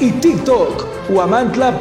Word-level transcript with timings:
y 0.00 0.10
TikTok, 0.12 1.08
guamantla.org. 1.08 1.76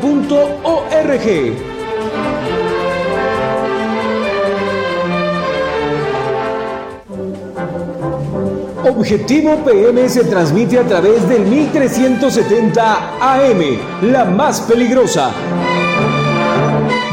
Objetivo 8.87 9.57
PM 9.65 10.07
se 10.09 10.23
transmite 10.25 10.79
a 10.79 10.83
través 10.83 11.27
del 11.27 11.41
1370 11.45 13.17
AM, 13.19 13.79
la 14.03 14.25
más 14.25 14.61
peligrosa. 14.61 15.31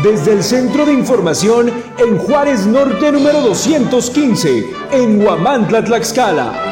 Desde 0.03 0.33
el 0.33 0.43
Centro 0.43 0.85
de 0.85 0.93
Información 0.93 1.73
en 1.99 2.19
Juárez 2.19 2.67
Norte 2.67 3.11
número 3.11 3.41
215, 3.41 4.67
en 4.91 5.25
Huamantla, 5.25 5.85
Tlaxcala. 5.85 6.72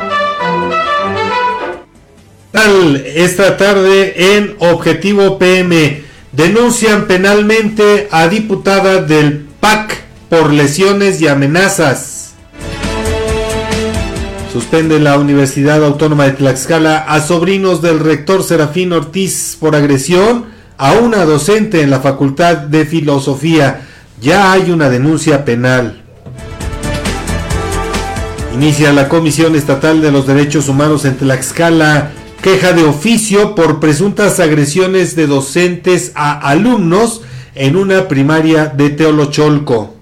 Esta 2.61 3.57
tarde 3.57 4.37
en 4.37 4.55
Objetivo 4.59 5.39
PM 5.39 6.03
denuncian 6.33 7.07
penalmente 7.07 8.07
a 8.11 8.29
diputada 8.29 9.01
del 9.01 9.47
PAC 9.61 10.03
por 10.29 10.53
lesiones 10.53 11.23
y 11.23 11.29
amenazas. 11.29 12.35
Suspende 14.53 15.01
la 15.01 15.19
Universidad 15.19 15.83
Autónoma 15.83 16.25
de 16.25 16.33
Tlaxcala 16.33 16.99
a 16.99 17.23
sobrinos 17.23 17.81
del 17.81 17.99
rector 17.99 18.43
Serafín 18.43 18.93
Ortiz 18.93 19.57
por 19.59 19.75
agresión 19.75 20.45
a 20.77 20.93
una 20.93 21.25
docente 21.25 21.81
en 21.81 21.89
la 21.89 22.01
Facultad 22.01 22.59
de 22.59 22.85
Filosofía. 22.85 23.87
Ya 24.21 24.53
hay 24.53 24.71
una 24.71 24.91
denuncia 24.91 25.47
penal. 25.47 26.03
Inicia 28.53 28.93
la 28.93 29.09
Comisión 29.09 29.57
Estatal 29.57 30.03
de 30.03 30.13
los 30.13 30.27
Derechos 30.27 30.69
Humanos 30.69 31.07
en 31.07 31.17
Tlaxcala 31.17 32.11
queja 32.43 32.73
de 32.73 32.85
oficio 32.85 33.55
por 33.55 33.81
presuntas 33.81 34.41
agresiones 34.41 35.15
de 35.15 35.27
docentes 35.27 36.13
a 36.15 36.39
alumnos 36.39 37.23
en 37.55 37.77
una 37.77 38.09
primaria 38.09 38.67
de 38.67 38.91
Teolocholco. 38.91 39.95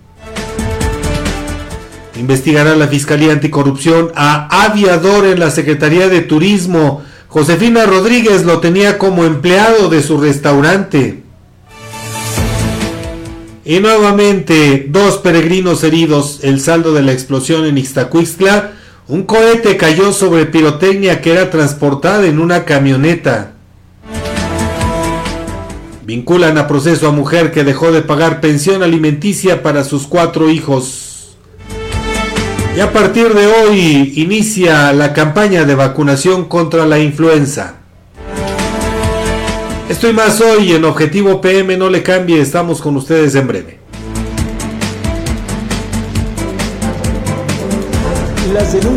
Investigará 2.16 2.76
la 2.76 2.88
Fiscalía 2.88 3.32
Anticorrupción 3.32 4.12
a 4.14 4.64
aviador 4.64 5.26
en 5.26 5.40
la 5.40 5.50
Secretaría 5.50 6.08
de 6.08 6.20
Turismo. 6.20 7.02
Josefina 7.28 7.86
Rodríguez 7.86 8.44
lo 8.44 8.60
tenía 8.60 8.98
como 8.98 9.24
empleado 9.24 9.88
de 9.88 10.02
su 10.02 10.18
restaurante. 10.18 11.22
Y 13.64 13.80
nuevamente, 13.80 14.86
dos 14.88 15.18
peregrinos 15.18 15.84
heridos. 15.84 16.40
El 16.42 16.60
saldo 16.60 16.92
de 16.92 17.02
la 17.02 17.12
explosión 17.12 17.66
en 17.66 17.78
Ixtacuixtla. 17.78 18.77
Un 19.10 19.22
cohete 19.22 19.78
cayó 19.78 20.12
sobre 20.12 20.44
pirotecnia 20.44 21.22
que 21.22 21.32
era 21.32 21.48
transportada 21.48 22.26
en 22.26 22.38
una 22.38 22.66
camioneta. 22.66 23.52
Vinculan 26.04 26.58
a 26.58 26.66
proceso 26.66 27.08
a 27.08 27.12
mujer 27.12 27.50
que 27.50 27.64
dejó 27.64 27.90
de 27.90 28.02
pagar 28.02 28.42
pensión 28.42 28.82
alimenticia 28.82 29.62
para 29.62 29.84
sus 29.84 30.06
cuatro 30.06 30.50
hijos. 30.50 31.38
Y 32.76 32.80
a 32.80 32.92
partir 32.92 33.32
de 33.32 33.46
hoy 33.46 34.12
inicia 34.16 34.92
la 34.92 35.14
campaña 35.14 35.64
de 35.64 35.74
vacunación 35.74 36.44
contra 36.44 36.84
la 36.84 36.98
influenza. 36.98 37.76
Estoy 39.88 40.12
más 40.12 40.38
hoy 40.42 40.72
en 40.72 40.84
Objetivo 40.84 41.40
PM, 41.40 41.78
no 41.78 41.88
le 41.88 42.02
cambie, 42.02 42.42
estamos 42.42 42.82
con 42.82 42.94
ustedes 42.94 43.34
en 43.36 43.46
breve. 43.46 43.77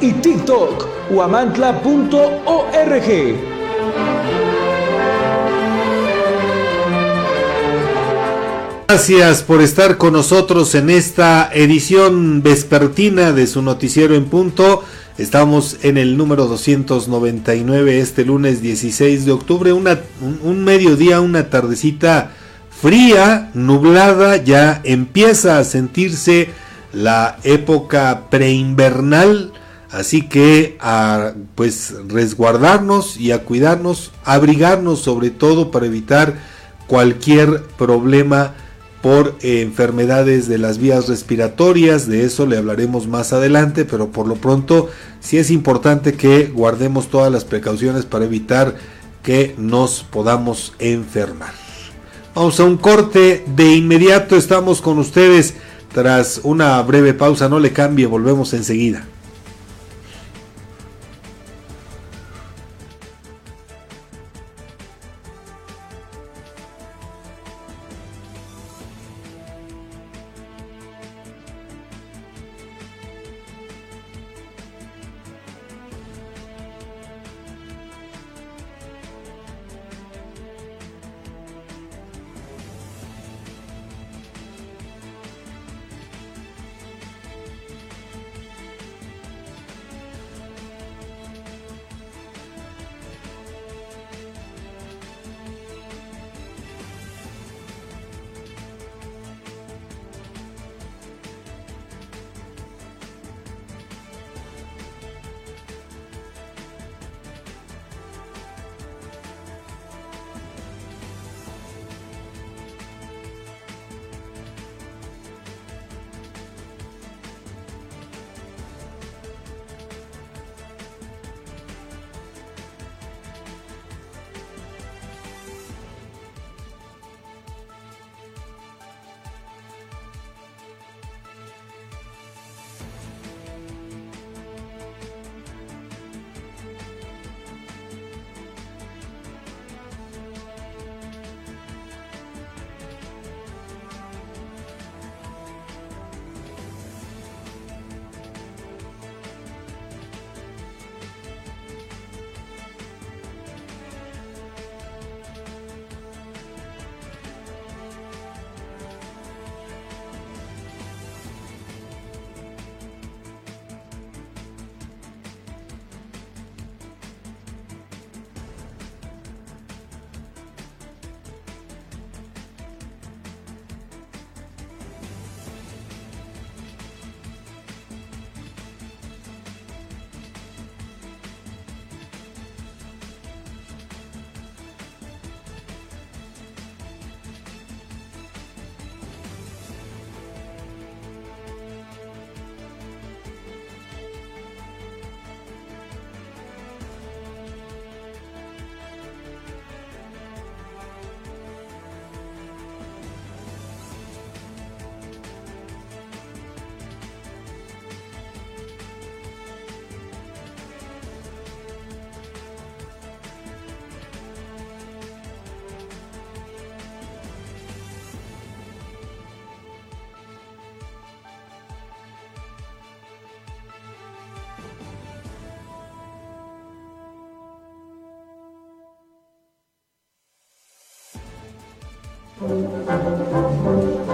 y 0.00 0.12
TikTok, 0.12 0.86
guamantla.org. 1.10 1.74
Gracias 8.86 9.42
por 9.42 9.60
estar 9.60 9.96
con 9.96 10.12
nosotros 10.12 10.74
en 10.74 10.88
esta 10.90 11.50
edición 11.52 12.42
vespertina 12.42 13.32
de 13.32 13.46
su 13.46 13.62
noticiero 13.62 14.14
en 14.14 14.26
punto. 14.26 14.84
Estamos 15.18 15.78
en 15.82 15.96
el 15.96 16.16
número 16.16 16.46
299 16.46 17.98
este 17.98 18.24
lunes 18.24 18.60
16 18.60 19.24
de 19.24 19.32
octubre, 19.32 19.72
una, 19.72 20.00
un, 20.20 20.64
mediodía, 20.64 21.20
una 21.20 21.50
tardecita 21.50 22.32
fría, 22.70 23.50
nublada, 23.54 24.36
ya 24.36 24.80
empieza 24.84 25.58
a 25.58 25.64
sentirse 25.64 26.50
la 26.92 27.38
época 27.42 28.24
preinvernal, 28.28 29.52
así 29.94 30.28
que 30.28 30.76
a 30.80 31.34
pues 31.54 31.94
resguardarnos 32.08 33.16
y 33.16 33.30
a 33.30 33.44
cuidarnos, 33.44 34.10
abrigarnos 34.24 35.00
sobre 35.00 35.30
todo 35.30 35.70
para 35.70 35.86
evitar 35.86 36.34
cualquier 36.86 37.62
problema 37.62 38.54
por 39.02 39.36
enfermedades 39.42 40.48
de 40.48 40.58
las 40.58 40.78
vías 40.78 41.08
respiratorias, 41.08 42.08
de 42.08 42.24
eso 42.24 42.46
le 42.46 42.56
hablaremos 42.56 43.06
más 43.06 43.32
adelante, 43.32 43.84
pero 43.84 44.10
por 44.10 44.26
lo 44.26 44.36
pronto 44.36 44.88
sí 45.20 45.38
es 45.38 45.50
importante 45.50 46.14
que 46.14 46.46
guardemos 46.46 47.08
todas 47.08 47.30
las 47.30 47.44
precauciones 47.44 48.04
para 48.06 48.24
evitar 48.24 48.76
que 49.22 49.54
nos 49.58 50.02
podamos 50.02 50.72
enfermar. 50.78 51.52
Vamos 52.34 52.58
a 52.58 52.64
un 52.64 52.78
corte, 52.78 53.44
de 53.54 53.76
inmediato 53.76 54.36
estamos 54.36 54.80
con 54.80 54.98
ustedes 54.98 55.54
tras 55.92 56.40
una 56.42 56.82
breve 56.82 57.14
pausa, 57.14 57.48
no 57.48 57.60
le 57.60 57.72
cambie, 57.72 58.06
volvemos 58.06 58.54
enseguida. 58.54 59.04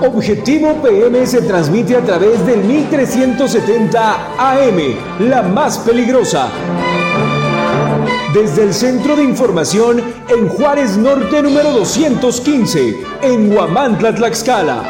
Objetivo 0.02 0.80
PM 0.82 1.26
se 1.26 1.42
transmite 1.42 1.96
a 1.96 2.00
través 2.00 2.44
del 2.46 2.64
1370 2.64 4.36
AM, 4.38 5.28
la 5.28 5.42
más 5.42 5.78
peligrosa. 5.78 6.48
Desde 8.32 8.62
el 8.62 8.72
Centro 8.74 9.16
de 9.16 9.24
Información 9.24 10.02
en 10.28 10.48
Juárez 10.48 10.96
Norte 10.96 11.42
número 11.42 11.72
215, 11.72 12.96
en 13.22 13.52
Huamantla, 13.52 14.14
Tlaxcala. 14.14 14.82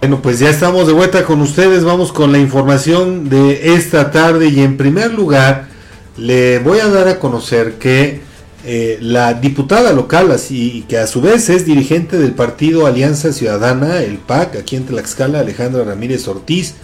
Bueno, 0.00 0.20
pues 0.22 0.38
ya 0.38 0.50
estamos 0.50 0.86
de 0.86 0.92
vuelta 0.92 1.24
con 1.24 1.40
ustedes. 1.40 1.84
Vamos 1.84 2.12
con 2.12 2.32
la 2.32 2.38
información 2.38 3.28
de 3.28 3.74
esta 3.74 4.10
tarde. 4.10 4.48
Y 4.48 4.60
en 4.60 4.76
primer 4.76 5.12
lugar, 5.12 5.68
le 6.16 6.58
voy 6.58 6.78
a 6.80 6.88
dar 6.88 7.08
a 7.08 7.18
conocer 7.18 7.74
que 7.74 8.29
eh, 8.64 8.98
la 9.00 9.32
diputada 9.32 9.92
local, 9.92 10.30
así 10.30 10.84
que 10.86 10.98
a 10.98 11.06
su 11.06 11.22
vez 11.22 11.48
es 11.48 11.64
dirigente 11.64 12.18
del 12.18 12.32
partido 12.32 12.86
Alianza 12.86 13.32
Ciudadana, 13.32 14.02
el 14.02 14.18
PAC, 14.18 14.56
aquí 14.56 14.76
en 14.76 14.84
Tlaxcala, 14.84 15.40
Alejandra 15.40 15.84
Ramírez 15.84 16.28
Ortiz, 16.28 16.74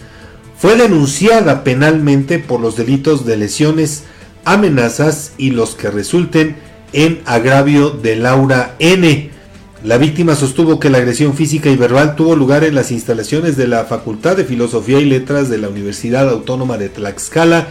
fue 0.57 0.75
denunciada 0.75 1.63
penalmente 1.63 2.39
por 2.39 2.59
los 2.59 2.77
delitos 2.77 3.27
de 3.27 3.37
lesiones, 3.37 4.05
amenazas 4.43 5.33
y 5.37 5.51
los 5.51 5.75
que 5.75 5.91
resulten 5.91 6.55
en 6.93 7.21
agravio 7.25 7.91
de 7.91 8.15
Laura 8.15 8.75
N. 8.79 9.29
La 9.83 9.99
víctima 9.99 10.35
sostuvo 10.35 10.79
que 10.79 10.89
la 10.89 10.97
agresión 10.97 11.35
física 11.35 11.69
y 11.69 11.75
verbal 11.75 12.15
tuvo 12.15 12.35
lugar 12.35 12.63
en 12.63 12.73
las 12.73 12.91
instalaciones 12.91 13.55
de 13.55 13.67
la 13.67 13.85
Facultad 13.85 14.35
de 14.35 14.45
Filosofía 14.45 14.99
y 14.99 15.05
Letras 15.05 15.47
de 15.49 15.59
la 15.59 15.69
Universidad 15.69 16.27
Autónoma 16.27 16.79
de 16.79 16.89
Tlaxcala, 16.89 17.67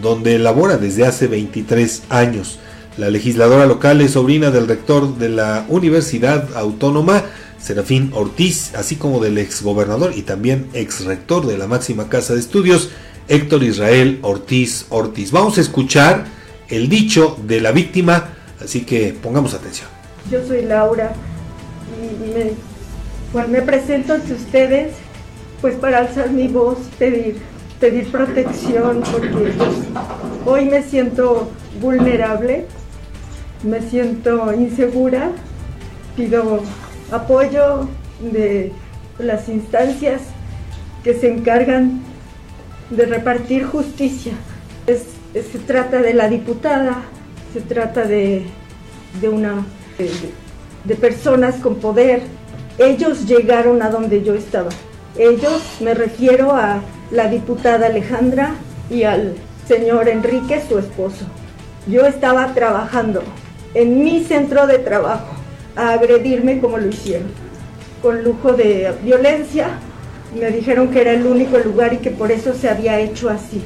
donde 0.00 0.38
labora 0.38 0.78
desde 0.78 1.04
hace 1.04 1.26
23 1.26 2.04
años. 2.08 2.58
La 2.96 3.08
legisladora 3.08 3.66
local 3.66 4.00
es 4.00 4.12
sobrina 4.12 4.50
del 4.50 4.66
rector 4.66 5.16
de 5.16 5.28
la 5.28 5.64
Universidad 5.68 6.56
Autónoma, 6.56 7.22
Serafín 7.58 8.10
Ortiz, 8.14 8.74
así 8.74 8.96
como 8.96 9.20
del 9.20 9.38
exgobernador 9.38 10.12
y 10.14 10.22
también 10.22 10.68
exrector 10.72 11.46
de 11.46 11.56
la 11.56 11.68
máxima 11.68 12.08
casa 12.08 12.34
de 12.34 12.40
estudios, 12.40 12.90
Héctor 13.28 13.62
Israel 13.62 14.18
Ortiz 14.22 14.86
Ortiz. 14.88 15.30
Vamos 15.30 15.56
a 15.58 15.60
escuchar 15.60 16.24
el 16.68 16.88
dicho 16.88 17.38
de 17.46 17.60
la 17.60 17.70
víctima, 17.70 18.30
así 18.62 18.80
que 18.80 19.14
pongamos 19.22 19.54
atención. 19.54 19.88
Yo 20.28 20.44
soy 20.46 20.62
Laura 20.62 21.12
y 21.96 22.34
me, 22.34 22.52
pues 23.32 23.48
me 23.48 23.62
presento 23.62 24.14
ante 24.14 24.34
ustedes 24.34 24.94
pues 25.60 25.76
para 25.76 25.98
alzar 25.98 26.30
mi 26.30 26.48
voz, 26.48 26.78
pedir, 26.98 27.36
pedir 27.78 28.10
protección, 28.10 29.02
porque 29.12 29.52
hoy 30.44 30.64
me 30.64 30.82
siento 30.82 31.50
vulnerable 31.80 32.66
me 33.62 33.80
siento 33.82 34.52
insegura, 34.54 35.30
pido 36.16 36.60
apoyo 37.10 37.88
de 38.20 38.72
las 39.18 39.48
instancias 39.48 40.22
que 41.04 41.14
se 41.14 41.30
encargan 41.30 42.00
de 42.90 43.06
repartir 43.06 43.64
justicia. 43.64 44.32
se 44.86 45.58
trata 45.66 46.00
de 46.02 46.14
la 46.14 46.28
diputada, 46.28 47.02
se 47.52 47.60
trata 47.60 48.04
de, 48.04 48.46
una 49.22 49.64
de 50.84 50.94
personas 50.96 51.56
con 51.56 51.76
poder. 51.76 52.22
Ellos 52.78 53.26
llegaron 53.26 53.82
a 53.82 53.90
donde 53.90 54.22
yo 54.22 54.34
estaba. 54.34 54.70
Ellos, 55.18 55.62
me 55.80 55.94
refiero 55.94 56.54
a 56.54 56.80
la 57.10 57.28
diputada 57.28 57.86
Alejandra 57.86 58.54
y 58.88 59.02
al 59.02 59.34
señor 59.66 60.08
Enrique, 60.08 60.62
su 60.66 60.78
esposo. 60.78 61.26
Yo 61.86 62.06
estaba 62.06 62.54
trabajando 62.54 63.22
en 63.74 64.02
mi 64.02 64.24
centro 64.24 64.66
de 64.66 64.78
trabajo 64.78 65.34
a 65.76 65.92
agredirme 65.92 66.60
como 66.60 66.78
lo 66.78 66.88
hicieron, 66.88 67.28
con 68.02 68.22
lujo 68.24 68.52
de 68.52 68.92
violencia. 69.02 69.68
Me 70.38 70.50
dijeron 70.50 70.88
que 70.88 71.00
era 71.00 71.12
el 71.12 71.26
único 71.26 71.58
lugar 71.58 71.92
y 71.92 71.98
que 71.98 72.10
por 72.10 72.30
eso 72.30 72.54
se 72.54 72.68
había 72.68 72.98
hecho 73.00 73.28
así. 73.28 73.62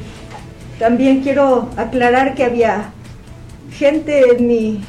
También 0.78 1.22
quiero 1.22 1.68
aclarar 1.76 2.34
que 2.34 2.44
había 2.44 2.92
gente 3.72 4.36
en 4.36 4.46
mi, 4.46 4.84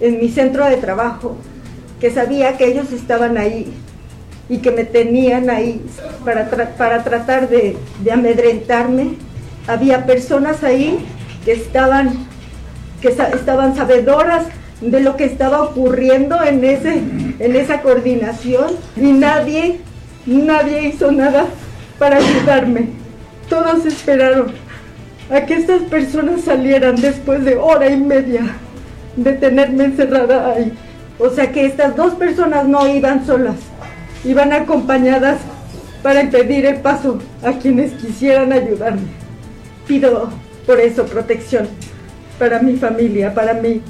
en 0.00 0.18
mi 0.18 0.28
centro 0.28 0.64
de 0.66 0.76
trabajo 0.76 1.36
que 2.00 2.10
sabía 2.10 2.56
que 2.56 2.66
ellos 2.66 2.92
estaban 2.92 3.36
ahí 3.36 3.72
y 4.48 4.58
que 4.58 4.70
me 4.70 4.84
tenían 4.84 5.50
ahí 5.50 5.84
para, 6.24 6.50
para 6.50 7.04
tratar 7.04 7.48
de, 7.48 7.76
de 8.02 8.12
amedrentarme. 8.12 9.16
Había 9.66 10.06
personas 10.06 10.64
ahí 10.64 10.98
que 11.44 11.52
estaban 11.52 12.29
que 13.00 13.08
estaban 13.08 13.74
sabedoras 13.74 14.46
de 14.80 15.00
lo 15.00 15.16
que 15.16 15.24
estaba 15.24 15.62
ocurriendo 15.62 16.42
en, 16.42 16.64
ese, 16.64 17.02
en 17.38 17.56
esa 17.56 17.82
coordinación 17.82 18.76
y 18.96 19.12
nadie, 19.12 19.80
nadie 20.26 20.88
hizo 20.88 21.12
nada 21.12 21.46
para 21.98 22.16
ayudarme. 22.16 22.88
Todos 23.48 23.84
esperaron 23.84 24.52
a 25.30 25.42
que 25.42 25.54
estas 25.54 25.82
personas 25.82 26.42
salieran 26.42 26.96
después 26.96 27.44
de 27.44 27.56
hora 27.56 27.90
y 27.90 27.96
media 27.96 28.42
de 29.16 29.32
tenerme 29.34 29.84
encerrada 29.84 30.52
ahí. 30.52 30.72
O 31.18 31.28
sea 31.28 31.52
que 31.52 31.66
estas 31.66 31.94
dos 31.96 32.14
personas 32.14 32.66
no 32.66 32.88
iban 32.88 33.26
solas, 33.26 33.56
iban 34.24 34.52
acompañadas 34.52 35.38
para 36.02 36.22
impedir 36.22 36.64
el 36.64 36.76
paso 36.76 37.18
a 37.42 37.52
quienes 37.52 37.92
quisieran 37.92 38.52
ayudarme. 38.52 39.08
Pido 39.86 40.30
por 40.66 40.80
eso 40.80 41.04
protección 41.04 41.68
para 42.40 42.60
mi 42.62 42.76
familia, 42.76 43.34
para 43.34 43.52
mí. 43.52 43.82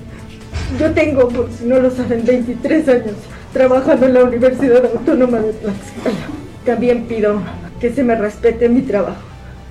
Yo 0.78 0.90
tengo, 0.90 1.28
por 1.28 1.50
si 1.52 1.64
no 1.64 1.78
lo 1.78 1.90
saben, 1.90 2.24
23 2.26 2.88
años 2.88 3.14
trabajando 3.52 4.06
en 4.06 4.14
la 4.14 4.24
Universidad 4.24 4.84
Autónoma 4.84 5.38
de 5.38 5.52
Tlaxcala. 5.52 6.26
También 6.66 7.04
pido 7.04 7.40
que 7.80 7.92
se 7.92 8.02
me 8.02 8.16
respete 8.16 8.68
mi 8.68 8.82
trabajo. 8.82 9.22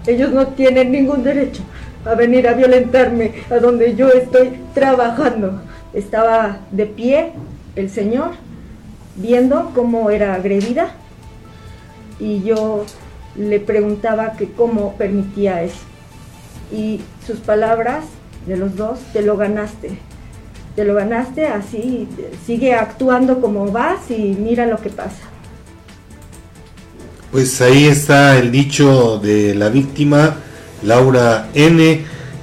Ellos 0.08 0.32
no 0.32 0.48
tienen 0.48 0.92
ningún 0.94 1.24
derecho 1.24 1.62
a 2.06 2.16
venir 2.16 2.48
a 2.48 2.54
violentarme 2.54 3.34
a 3.50 3.58
donde 3.58 3.96
yo 3.96 4.10
estoy 4.10 4.54
trabajando. 4.74 5.62
Estaba 5.94 6.60
de 6.72 6.86
pie 6.86 7.34
el 7.76 7.90
señor 7.90 8.32
viendo 9.18 9.72
cómo 9.76 10.10
era 10.10 10.36
agredida 10.36 10.92
y 12.18 12.44
yo 12.44 12.86
le 13.36 13.60
preguntaba 13.60 14.34
que 14.34 14.50
cómo 14.52 14.94
permitía 14.94 15.64
eso. 15.64 15.84
Y 16.72 17.02
sus 17.26 17.40
palabras 17.40 18.06
de 18.50 18.58
los 18.58 18.76
dos, 18.76 19.00
te 19.14 19.22
lo 19.22 19.38
ganaste. 19.38 19.98
Te 20.76 20.84
lo 20.84 20.96
ganaste 20.96 21.48
así, 21.48 22.08
sigue 22.46 22.74
actuando 22.74 23.40
como 23.40 23.72
vas 23.72 24.10
y 24.10 24.36
mira 24.40 24.66
lo 24.66 24.78
que 24.78 24.90
pasa. 24.90 25.22
Pues 27.32 27.62
ahí 27.62 27.86
está 27.86 28.38
el 28.38 28.52
dicho 28.52 29.20
de 29.20 29.54
la 29.54 29.70
víctima, 29.70 30.38
Laura 30.84 31.50
N., 31.54 32.02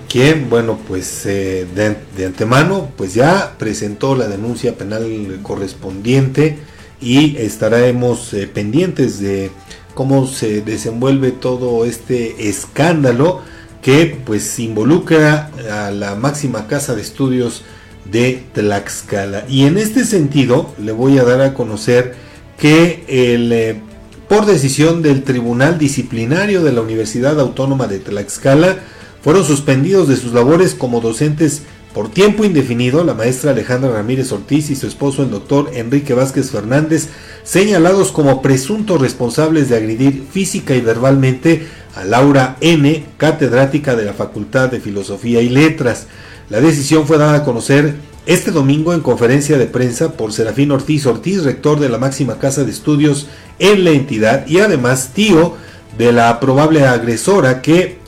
quien, 0.08 0.48
bueno, 0.48 0.78
pues 0.86 1.26
eh, 1.26 1.66
de, 1.75 2.25
antemano, 2.25 2.90
pues 2.96 3.12
ya 3.14 3.54
presentó 3.58 4.14
la 4.14 4.28
denuncia 4.28 4.76
penal 4.76 5.40
correspondiente 5.42 6.58
y 7.00 7.36
estaremos 7.38 8.32
eh, 8.32 8.46
pendientes 8.46 9.18
de 9.18 9.50
cómo 9.94 10.26
se 10.28 10.60
desenvuelve 10.60 11.32
todo 11.32 11.84
este 11.84 12.48
escándalo 12.48 13.40
que 13.87 14.19
pues 14.25 14.59
involucra 14.59 15.52
a 15.71 15.93
la 15.93 16.16
máxima 16.16 16.66
casa 16.66 16.97
de 16.97 17.02
estudios 17.02 17.62
de 18.05 18.43
Tlaxcala. 18.52 19.45
Y 19.49 19.64
en 19.64 19.78
este 19.78 20.05
sentido 20.05 20.75
le 20.76 20.90
voy 20.90 21.19
a 21.19 21.23
dar 21.23 21.40
a 21.40 21.55
conocer 21.55 22.16
que 22.59 23.05
el, 23.07 23.52
eh, 23.52 23.81
por 24.28 24.45
decisión 24.45 25.02
del 25.02 25.23
Tribunal 25.23 25.78
Disciplinario 25.78 26.64
de 26.64 26.73
la 26.73 26.81
Universidad 26.81 27.38
Autónoma 27.38 27.87
de 27.87 28.00
Tlaxcala 28.00 28.78
fueron 29.23 29.45
suspendidos 29.45 30.09
de 30.09 30.16
sus 30.16 30.33
labores 30.33 30.75
como 30.75 31.00
docentes 31.00 31.62
por 31.95 32.11
tiempo 32.11 32.45
indefinido 32.45 33.05
la 33.05 33.14
maestra 33.14 33.52
Alejandra 33.52 33.93
Ramírez 33.93 34.33
Ortiz 34.33 34.69
y 34.69 34.75
su 34.75 34.88
esposo 34.88 35.23
el 35.23 35.31
doctor 35.31 35.71
Enrique 35.75 36.12
Vázquez 36.12 36.50
Fernández, 36.50 37.09
señalados 37.45 38.11
como 38.11 38.43
presuntos 38.43 39.00
responsables 39.00 39.69
de 39.69 39.76
agredir 39.76 40.25
física 40.28 40.75
y 40.75 40.81
verbalmente 40.81 41.69
a 41.96 42.04
Laura 42.04 42.56
N., 42.60 43.04
catedrática 43.16 43.96
de 43.96 44.04
la 44.04 44.12
Facultad 44.12 44.68
de 44.70 44.80
Filosofía 44.80 45.40
y 45.40 45.48
Letras. 45.48 46.06
La 46.50 46.60
decisión 46.60 47.06
fue 47.06 47.18
dada 47.18 47.38
a 47.38 47.44
conocer 47.44 47.94
este 48.26 48.50
domingo 48.50 48.92
en 48.92 49.00
conferencia 49.00 49.56
de 49.56 49.66
prensa 49.66 50.12
por 50.12 50.32
Serafín 50.32 50.70
Ortiz 50.72 51.06
Ortiz, 51.06 51.42
rector 51.42 51.80
de 51.80 51.88
la 51.88 51.98
máxima 51.98 52.38
casa 52.38 52.64
de 52.64 52.70
estudios 52.70 53.28
en 53.58 53.84
la 53.84 53.90
entidad 53.90 54.46
y 54.46 54.58
además 54.58 55.12
tío 55.14 55.54
de 55.96 56.12
la 56.12 56.38
probable 56.38 56.86
agresora 56.86 57.62
que 57.62 57.98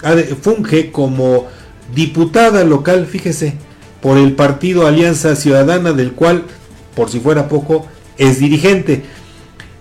funge 0.42 0.92
como 0.92 1.46
diputada 1.94 2.64
local, 2.64 3.06
fíjese, 3.06 3.54
por 4.02 4.18
el 4.18 4.32
partido 4.32 4.86
Alianza 4.86 5.34
Ciudadana 5.34 5.92
del 5.92 6.12
cual, 6.12 6.44
por 6.94 7.10
si 7.10 7.20
fuera 7.20 7.48
poco, 7.48 7.86
es 8.18 8.38
dirigente. 8.38 9.04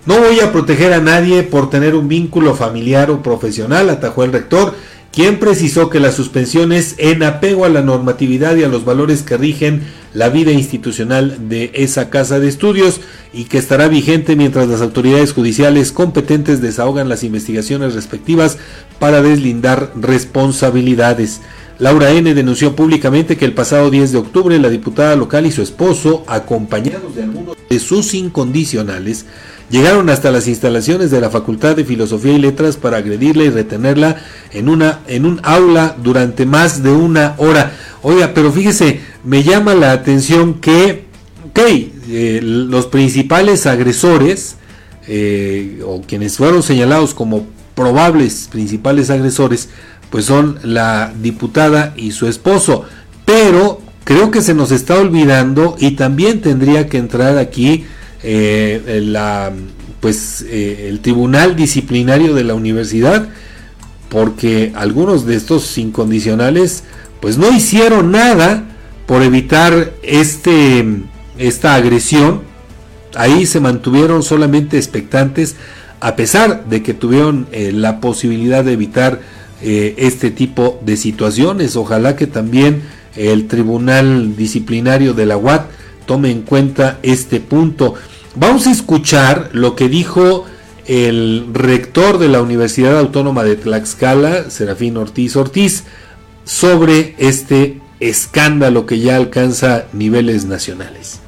No 0.08 0.20
voy 0.20 0.40
a 0.40 0.52
proteger 0.52 0.94
a 0.94 1.02
nadie 1.02 1.42
por 1.42 1.68
tener 1.68 1.94
un 1.94 2.08
vínculo 2.08 2.54
familiar 2.54 3.10
o 3.10 3.22
profesional, 3.22 3.90
atajó 3.90 4.24
el 4.24 4.32
rector, 4.32 4.72
quien 5.12 5.38
precisó 5.38 5.90
que 5.90 6.00
la 6.00 6.12
suspensión 6.12 6.72
es 6.72 6.94
en 6.96 7.22
apego 7.22 7.66
a 7.66 7.68
la 7.68 7.82
normatividad 7.82 8.56
y 8.56 8.64
a 8.64 8.68
los 8.68 8.86
valores 8.86 9.22
que 9.22 9.36
rigen 9.36 9.82
la 10.14 10.30
vida 10.30 10.50
institucional 10.50 11.50
de 11.50 11.72
esa 11.74 12.08
casa 12.08 12.40
de 12.40 12.48
estudios 12.48 13.02
y 13.34 13.44
que 13.44 13.58
estará 13.58 13.86
vigente 13.88 14.34
mientras 14.34 14.66
las 14.66 14.80
autoridades 14.80 15.34
judiciales 15.34 15.92
competentes 15.92 16.62
desahogan 16.62 17.10
las 17.10 17.22
investigaciones 17.22 17.94
respectivas 17.94 18.56
para 18.98 19.20
deslindar 19.20 19.92
responsabilidades. 19.94 21.42
Laura 21.78 22.12
N. 22.12 22.32
denunció 22.32 22.74
públicamente 22.74 23.36
que 23.36 23.44
el 23.44 23.52
pasado 23.52 23.90
10 23.90 24.12
de 24.12 24.18
octubre 24.18 24.58
la 24.58 24.70
diputada 24.70 25.14
local 25.16 25.44
y 25.44 25.52
su 25.52 25.60
esposo, 25.60 26.24
acompañados 26.26 27.14
de 27.14 27.24
algunos 27.24 27.58
de 27.68 27.78
sus 27.78 28.14
incondicionales, 28.14 29.26
llegaron 29.70 30.10
hasta 30.10 30.30
las 30.30 30.48
instalaciones 30.48 31.10
de 31.10 31.20
la 31.20 31.30
Facultad 31.30 31.76
de 31.76 31.84
Filosofía 31.84 32.32
y 32.32 32.38
Letras 32.38 32.76
para 32.76 32.98
agredirla 32.98 33.44
y 33.44 33.50
retenerla 33.50 34.16
en 34.52 34.68
una 34.68 35.00
en 35.06 35.26
un 35.26 35.40
aula 35.42 35.96
durante 36.02 36.46
más 36.46 36.82
de 36.82 36.90
una 36.90 37.34
hora. 37.38 37.72
Oiga, 38.02 38.32
pero 38.34 38.52
fíjese, 38.52 39.00
me 39.24 39.42
llama 39.42 39.74
la 39.74 39.92
atención 39.92 40.54
que, 40.54 41.06
ok, 41.50 41.58
eh, 41.58 42.40
los 42.42 42.86
principales 42.86 43.66
agresores 43.66 44.56
eh, 45.06 45.82
o 45.84 46.02
quienes 46.02 46.36
fueron 46.36 46.62
señalados 46.62 47.14
como 47.14 47.46
probables 47.74 48.48
principales 48.50 49.10
agresores, 49.10 49.68
pues 50.10 50.24
son 50.24 50.58
la 50.62 51.12
diputada 51.20 51.94
y 51.96 52.12
su 52.12 52.26
esposo. 52.26 52.84
Pero 53.24 53.80
creo 54.04 54.30
que 54.30 54.42
se 54.42 54.54
nos 54.54 54.70
está 54.70 54.98
olvidando 54.98 55.76
y 55.78 55.92
también 55.92 56.40
tendría 56.40 56.88
que 56.88 56.98
entrar 56.98 57.38
aquí 57.38 57.84
eh, 58.30 59.00
la, 59.04 59.52
pues, 60.00 60.42
el 60.42 61.00
tribunal 61.00 61.56
disciplinario 61.56 62.34
de 62.34 62.44
la 62.44 62.54
universidad, 62.54 63.28
porque 64.10 64.72
algunos 64.74 65.24
de 65.24 65.36
estos 65.36 65.78
incondicionales 65.78 66.84
pues 67.20 67.38
no 67.38 67.50
hicieron 67.50 68.10
nada 68.10 68.64
por 69.06 69.22
evitar 69.22 69.92
este, 70.02 70.84
esta 71.38 71.74
agresión. 71.74 72.42
Ahí 73.14 73.46
se 73.46 73.60
mantuvieron 73.60 74.22
solamente 74.22 74.76
expectantes, 74.76 75.56
a 76.00 76.14
pesar 76.14 76.66
de 76.66 76.82
que 76.82 76.94
tuvieron 76.94 77.46
eh, 77.50 77.72
la 77.72 78.00
posibilidad 78.00 78.64
de 78.64 78.72
evitar 78.72 79.20
eh, 79.62 79.94
este 79.98 80.30
tipo 80.30 80.78
de 80.84 80.96
situaciones. 80.96 81.76
Ojalá 81.76 82.14
que 82.16 82.26
también 82.26 82.82
el 83.16 83.48
Tribunal 83.48 84.36
Disciplinario 84.36 85.14
de 85.14 85.26
la 85.26 85.36
UAT 85.36 85.66
tome 86.06 86.30
en 86.30 86.42
cuenta 86.42 86.98
este 87.02 87.40
punto. 87.40 87.94
Vamos 88.40 88.68
a 88.68 88.70
escuchar 88.70 89.50
lo 89.52 89.74
que 89.74 89.88
dijo 89.88 90.44
el 90.86 91.48
rector 91.52 92.18
de 92.18 92.28
la 92.28 92.40
Universidad 92.40 92.96
Autónoma 92.96 93.42
de 93.42 93.56
Tlaxcala, 93.56 94.48
Serafín 94.48 94.96
Ortiz 94.96 95.34
Ortiz, 95.34 95.82
sobre 96.44 97.16
este 97.18 97.80
escándalo 97.98 98.86
que 98.86 99.00
ya 99.00 99.16
alcanza 99.16 99.86
niveles 99.92 100.44
nacionales. 100.44 101.18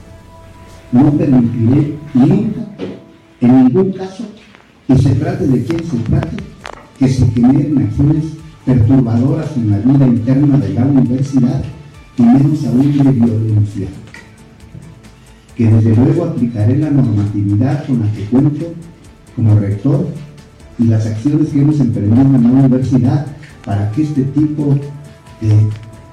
No 0.93 1.11
permitiré 1.11 1.97
nunca, 2.15 2.61
en 3.41 3.65
ningún 3.65 3.93
caso, 3.93 4.23
que 4.87 4.97
se 4.97 5.11
trate 5.17 5.49
de 5.49 5.65
quien 5.65 5.91
se 5.91 5.97
trate, 6.09 6.37
que 6.97 7.09
se 7.09 7.27
generen 7.33 7.89
acciones 7.89 8.25
perturbadoras 8.65 9.57
en 9.57 9.71
la 9.73 9.79
vida 9.79 10.07
interna 10.07 10.59
de 10.59 10.75
la 10.75 10.85
universidad 10.85 11.65
y 12.17 12.23
menos 12.23 12.65
aún 12.67 12.99
de 12.99 13.11
violencia. 13.11 13.89
Que 15.61 15.67
desde 15.67 15.95
luego 15.95 16.25
aplicaré 16.25 16.79
la 16.79 16.89
normatividad 16.89 17.85
con 17.87 18.01
la 18.01 18.11
que 18.13 18.25
cuento 18.25 18.73
como 19.37 19.61
rector 19.61 20.09
y 20.79 20.85
las 20.85 21.05
acciones 21.05 21.51
que 21.51 21.61
hemos 21.61 21.79
emprendido 21.81 22.23
en 22.23 22.43
la 22.45 22.51
universidad 22.61 23.27
para 23.67 23.93
que 23.93 24.05
este 24.05 24.23
tipo 24.23 24.75
de 25.43 25.69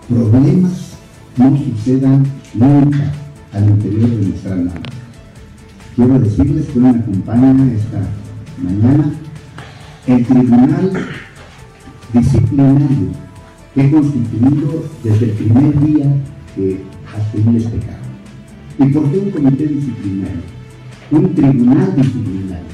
problemas 0.10 0.98
no 1.38 1.58
sucedan 1.58 2.26
nunca 2.56 3.14
al 3.54 3.70
interior 3.70 4.10
de 4.10 4.28
nuestra 4.28 4.56
nave. 4.58 4.82
Quiero 5.96 6.20
decirles 6.20 6.66
que 6.66 6.80
me 6.82 6.90
acompaña 6.90 7.72
esta 7.72 8.02
mañana 8.62 9.14
el 10.08 10.26
Tribunal 10.26 10.92
Disciplinario 12.12 13.12
que 13.74 13.82
he 13.82 13.92
constituido 13.92 14.84
desde 15.06 15.26
el 15.26 15.32
primer 15.32 15.80
día 15.86 16.06
que 16.54 16.84
asumí 17.16 17.56
este 17.56 17.78
cargo. 17.78 17.97
¿Y 18.80 18.86
por 18.90 19.12
qué 19.12 19.18
un 19.18 19.32
comité 19.32 19.68
disciplinario? 19.68 20.42
Un 21.10 21.34
tribunal 21.34 21.96
disciplinario. 21.96 22.68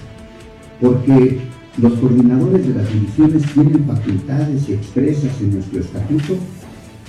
Porque 0.82 1.40
los 1.78 1.94
coordinadores 1.94 2.68
de 2.68 2.74
las 2.74 2.94
divisiones 2.94 3.44
tienen 3.54 3.86
facultades 3.86 4.70
expresas 4.70 5.32
en 5.42 5.54
nuestro 5.54 5.80
estatuto 5.80 6.38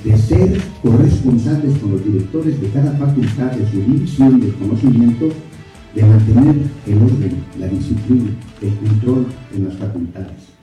de 0.05 0.17
ser 0.17 0.61
corresponsables 0.83 1.79
con 1.79 1.93
los 1.93 2.05
directores 2.05 2.61
de 2.61 2.69
cada 2.69 2.93
facultad 2.93 3.53
de 3.53 3.71
su 3.71 3.79
división 3.79 4.41
del 4.41 4.55
conocimiento, 4.55 5.29
de 5.95 6.03
mantener 6.03 6.57
el 6.87 6.95
orden, 6.95 7.45
la 7.59 7.67
disciplina, 7.69 8.31
el 8.63 8.75
control 8.77 9.27
en 9.57 9.65
las 9.65 9.75
facultades. 9.75 10.55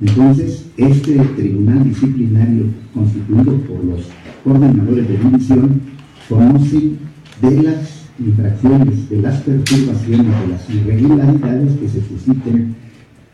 Entonces, 0.00 0.66
este 0.76 1.16
tribunal 1.16 1.84
disciplinario 1.84 2.66
constituido 2.94 3.56
por 3.62 3.84
los 3.84 4.00
coordinadores 4.44 5.08
de 5.08 5.16
división 5.18 5.80
conoce 6.28 6.92
de 7.40 7.62
las 7.62 8.06
infracciones, 8.18 9.08
de 9.08 9.22
las 9.22 9.40
perturbaciones, 9.42 10.40
de 10.40 10.48
las 10.48 10.70
irregularidades 10.70 11.72
que 11.78 11.88
se 11.88 12.06
susciten 12.06 12.74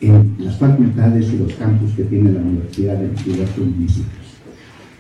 en 0.01 0.37
las 0.39 0.59
facultades 0.59 1.33
y 1.33 1.39
los 1.39 1.53
campus 1.55 1.93
que 1.93 2.05
tiene 2.05 2.33
la 2.33 2.41
Universidad 2.41 2.99
de 2.99 3.09
diversos 3.25 3.67
municipios 3.67 4.27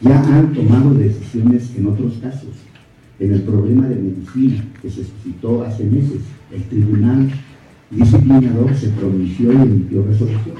ya 0.00 0.20
han 0.22 0.52
tomado 0.52 0.94
decisiones 0.94 1.70
en 1.76 1.86
otros 1.86 2.14
casos. 2.22 2.50
En 3.18 3.32
el 3.32 3.42
problema 3.42 3.88
de 3.88 3.96
medicina 3.96 4.62
que 4.82 4.90
se 4.90 5.04
suscitó 5.04 5.64
hace 5.64 5.84
meses, 5.84 6.20
el 6.52 6.62
tribunal 6.64 7.30
disciplinador 7.90 8.74
se 8.74 8.88
pronunció 8.88 9.52
y 9.52 9.56
emitió 9.56 10.04
resolución. 10.04 10.56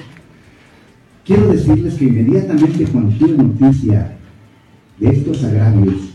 Quiero 1.24 1.48
decirles 1.48 1.94
que 1.94 2.04
inmediatamente 2.06 2.84
cuando 2.86 3.14
tuve 3.16 3.36
noticia 3.36 4.16
de 4.98 5.08
estos 5.10 5.44
agravios 5.44 6.14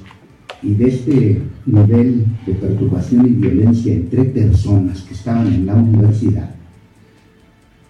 y 0.63 0.73
de 0.73 0.87
este 0.87 1.41
nivel 1.65 2.25
de 2.45 2.53
perturbación 2.53 3.25
y 3.25 3.29
violencia 3.29 3.93
entre 3.93 4.25
personas 4.25 5.01
que 5.01 5.13
estaban 5.13 5.47
en 5.47 5.65
la 5.65 5.75
universidad, 5.75 6.49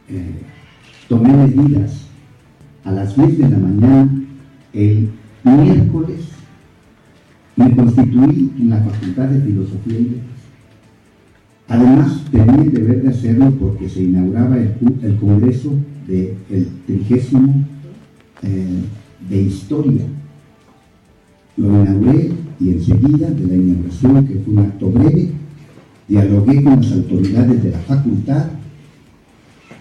eh, 0.10 0.42
tomé 1.08 1.34
medidas 1.34 2.08
a 2.84 2.92
las 2.92 3.16
10 3.16 3.38
de 3.38 3.50
la 3.50 3.58
mañana 3.58 4.22
el 4.74 5.10
miércoles 5.44 6.32
me 7.56 7.76
constituí 7.76 8.52
en 8.60 8.70
la 8.70 8.78
Facultad 8.78 9.28
de 9.28 9.42
Filosofía 9.42 10.00
y 10.00 10.04
Letras. 10.04 10.42
Además, 11.68 12.26
tenía 12.32 12.56
el 12.56 12.74
deber 12.74 13.04
de 13.04 13.10
hacerlo 13.10 13.52
porque 13.52 13.90
se 13.90 14.04
inauguraba 14.04 14.58
el, 14.58 15.18
Congreso 15.20 15.74
del 16.08 16.36
de 16.50 16.68
trigésimo 16.86 17.66
eh, 18.44 18.82
de 19.30 19.42
Historia. 19.42 20.04
Lo 21.58 21.68
inauguré 21.68 22.32
y 22.60 22.70
enseguida 22.70 23.30
de 23.30 23.48
la 23.48 23.56
inauguración, 23.56 24.28
que 24.28 24.36
fue 24.36 24.54
un 24.54 24.60
acto 24.60 24.92
breve, 24.92 25.30
dialogué 26.08 26.64
con 26.64 26.82
las 26.82 26.92
autoridades 26.92 27.64
de 27.64 27.72
la 27.72 27.80
facultad, 27.80 28.46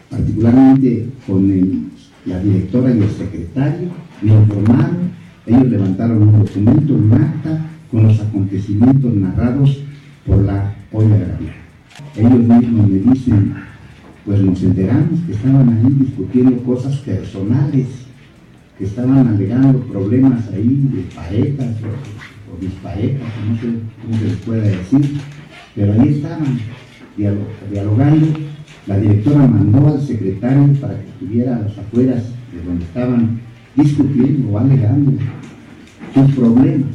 particularmente 0.08 1.06
con 1.26 1.90
la 2.26 2.42
directora 2.42 2.94
y 2.94 2.98
el 3.02 3.10
secretario, 3.10 3.88
me 4.22 4.32
informaron 4.32 5.10
ellos 5.46 5.68
levantaron 5.68 6.22
un 6.22 6.38
documento, 6.40 6.94
un 6.94 7.12
acta, 7.12 7.66
con 7.90 8.04
los 8.04 8.20
acontecimientos 8.20 9.12
narrados 9.14 9.82
por 10.26 10.42
la 10.44 10.74
olla 10.92 11.14
agraria. 11.14 11.54
Ellos 12.16 12.38
mismos 12.38 12.88
me 12.88 12.98
dicen, 12.98 13.54
pues 14.24 14.40
nos 14.40 14.62
enteramos 14.62 15.20
que 15.26 15.32
estaban 15.32 15.68
ahí 15.68 15.92
discutiendo 15.98 16.56
cosas 16.58 16.98
personales, 16.98 17.86
estaban 18.84 19.28
alegando 19.28 19.80
problemas 19.80 20.48
ahí 20.48 20.88
de 20.92 21.02
parejas 21.14 21.76
o, 21.82 22.54
o 22.54 22.60
disparejas, 22.60 23.28
no 23.48 23.56
sé 23.56 23.66
cómo 24.02 24.18
se 24.18 24.24
les 24.24 24.36
pueda 24.36 24.62
decir, 24.62 25.20
pero 25.74 25.92
ahí 25.92 26.08
estaban 26.08 26.58
dialogando. 27.70 28.26
La 28.86 28.98
directora 28.98 29.46
mandó 29.46 29.88
al 29.88 30.00
secretario 30.00 30.72
para 30.80 30.94
que 30.94 31.08
estuviera 31.08 31.56
a 31.56 31.60
las 31.60 31.78
afueras 31.78 32.24
de 32.52 32.64
donde 32.64 32.84
estaban 32.84 33.40
discutiendo 33.76 34.50
o 34.50 34.58
alegando 34.58 35.12
sus 36.14 36.34
problemas. 36.34 36.90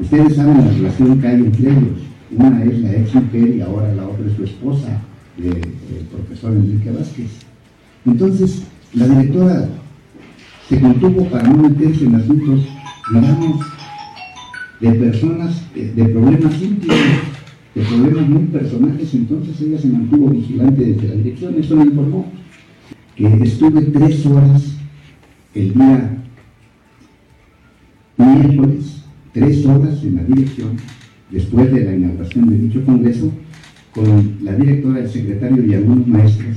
Ustedes 0.00 0.36
saben 0.36 0.58
la 0.58 0.70
relación 0.70 1.20
que 1.20 1.26
hay 1.26 1.36
entre 1.36 1.70
ellos. 1.70 1.98
Una 2.36 2.64
es 2.64 2.78
la 2.80 2.92
ex 2.92 3.14
mujer 3.14 3.56
y 3.56 3.60
ahora 3.60 3.94
la 3.94 4.08
otra 4.08 4.26
es 4.26 4.36
su 4.36 4.44
esposa, 4.44 5.00
del 5.36 6.06
profesor 6.10 6.52
Enrique 6.52 6.90
Vázquez. 6.90 7.30
Entonces, 8.06 8.62
la 8.92 9.06
directora 9.08 9.68
se 10.68 10.80
contuvo 10.80 11.24
para 11.26 11.48
no 11.48 11.68
meterse 11.68 12.04
en 12.06 12.14
asuntos, 12.14 12.66
digamos, 13.12 13.60
de 14.80 14.92
personas, 14.92 15.62
de, 15.74 16.04
problemas 16.06 16.62
íntimos, 16.62 16.96
de 17.74 17.82
problemas 17.82 18.28
muy 18.28 18.44
personales, 18.44 19.14
entonces 19.14 19.60
ella 19.60 19.78
se 19.78 19.88
mantuvo 19.88 20.28
vigilante 20.28 20.84
desde 20.84 21.08
la 21.08 21.14
dirección, 21.16 21.54
eso 21.58 21.76
me 21.76 21.84
informó, 21.84 22.32
que 23.14 23.26
estuve 23.42 23.82
tres 23.82 24.26
horas 24.26 24.76
el 25.54 25.74
día 25.74 26.18
miércoles 28.16 29.04
tres 29.32 29.66
horas 29.66 30.02
en 30.04 30.16
la 30.16 30.22
dirección, 30.22 30.76
después 31.30 31.72
de 31.72 31.84
la 31.84 31.94
inauguración 31.94 32.48
de 32.48 32.58
dicho 32.58 32.84
congreso, 32.84 33.32
con 33.92 34.38
la 34.42 34.54
directora, 34.54 35.00
el 35.00 35.10
secretario 35.10 35.64
y 35.66 35.74
algunos 35.74 36.06
maestros, 36.06 36.56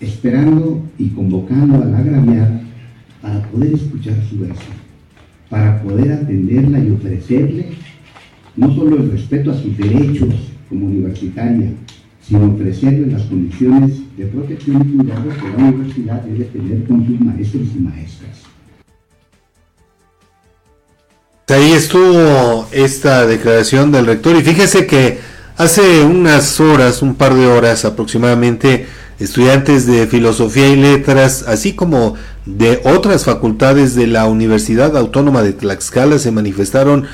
esperando 0.00 0.82
y 0.98 1.08
convocando 1.08 1.76
a 1.76 1.84
la 1.84 1.98
agraviada 1.98 2.62
para 3.22 3.42
poder 3.50 3.74
escuchar 3.74 4.14
su 4.28 4.38
versión, 4.38 4.76
para 5.48 5.82
poder 5.82 6.12
atenderla 6.12 6.78
y 6.78 6.90
ofrecerle 6.90 7.68
no 8.56 8.74
solo 8.74 8.96
el 8.96 9.12
respeto 9.12 9.50
a 9.50 9.54
sus 9.54 9.76
derechos 9.76 10.34
como 10.68 10.86
universitaria, 10.86 11.72
sino 12.26 12.52
ofrecerle 12.52 13.06
las 13.06 13.22
condiciones 13.22 13.92
de 14.16 14.26
protección 14.26 14.82
y 14.82 14.96
cuidado 14.96 15.28
que 15.28 15.48
la 15.48 15.68
universidad 15.68 16.22
debe 16.22 16.44
tener 16.44 16.84
con 16.84 17.06
sus 17.06 17.20
maestros 17.20 17.68
y 17.76 17.80
maestras. 17.80 18.42
Ahí 21.48 21.72
estuvo 21.72 22.68
esta 22.70 23.26
declaración 23.26 23.90
del 23.90 24.06
rector 24.06 24.36
y 24.36 24.42
fíjese 24.42 24.86
que 24.86 25.18
hace 25.56 26.04
unas 26.04 26.60
horas, 26.60 27.02
un 27.02 27.16
par 27.16 27.34
de 27.34 27.46
horas 27.46 27.84
aproximadamente, 27.84 28.86
estudiantes 29.20 29.86
de 29.86 30.06
filosofía 30.06 30.68
y 30.68 30.76
letras, 30.76 31.44
así 31.46 31.74
como 31.74 32.14
de 32.46 32.80
otras 32.84 33.24
facultades 33.24 33.94
de 33.94 34.06
la 34.06 34.26
Universidad 34.26 34.96
Autónoma 34.96 35.42
de 35.42 35.52
Tlaxcala 35.52 36.18
se 36.18 36.32
manifestaron 36.32 37.06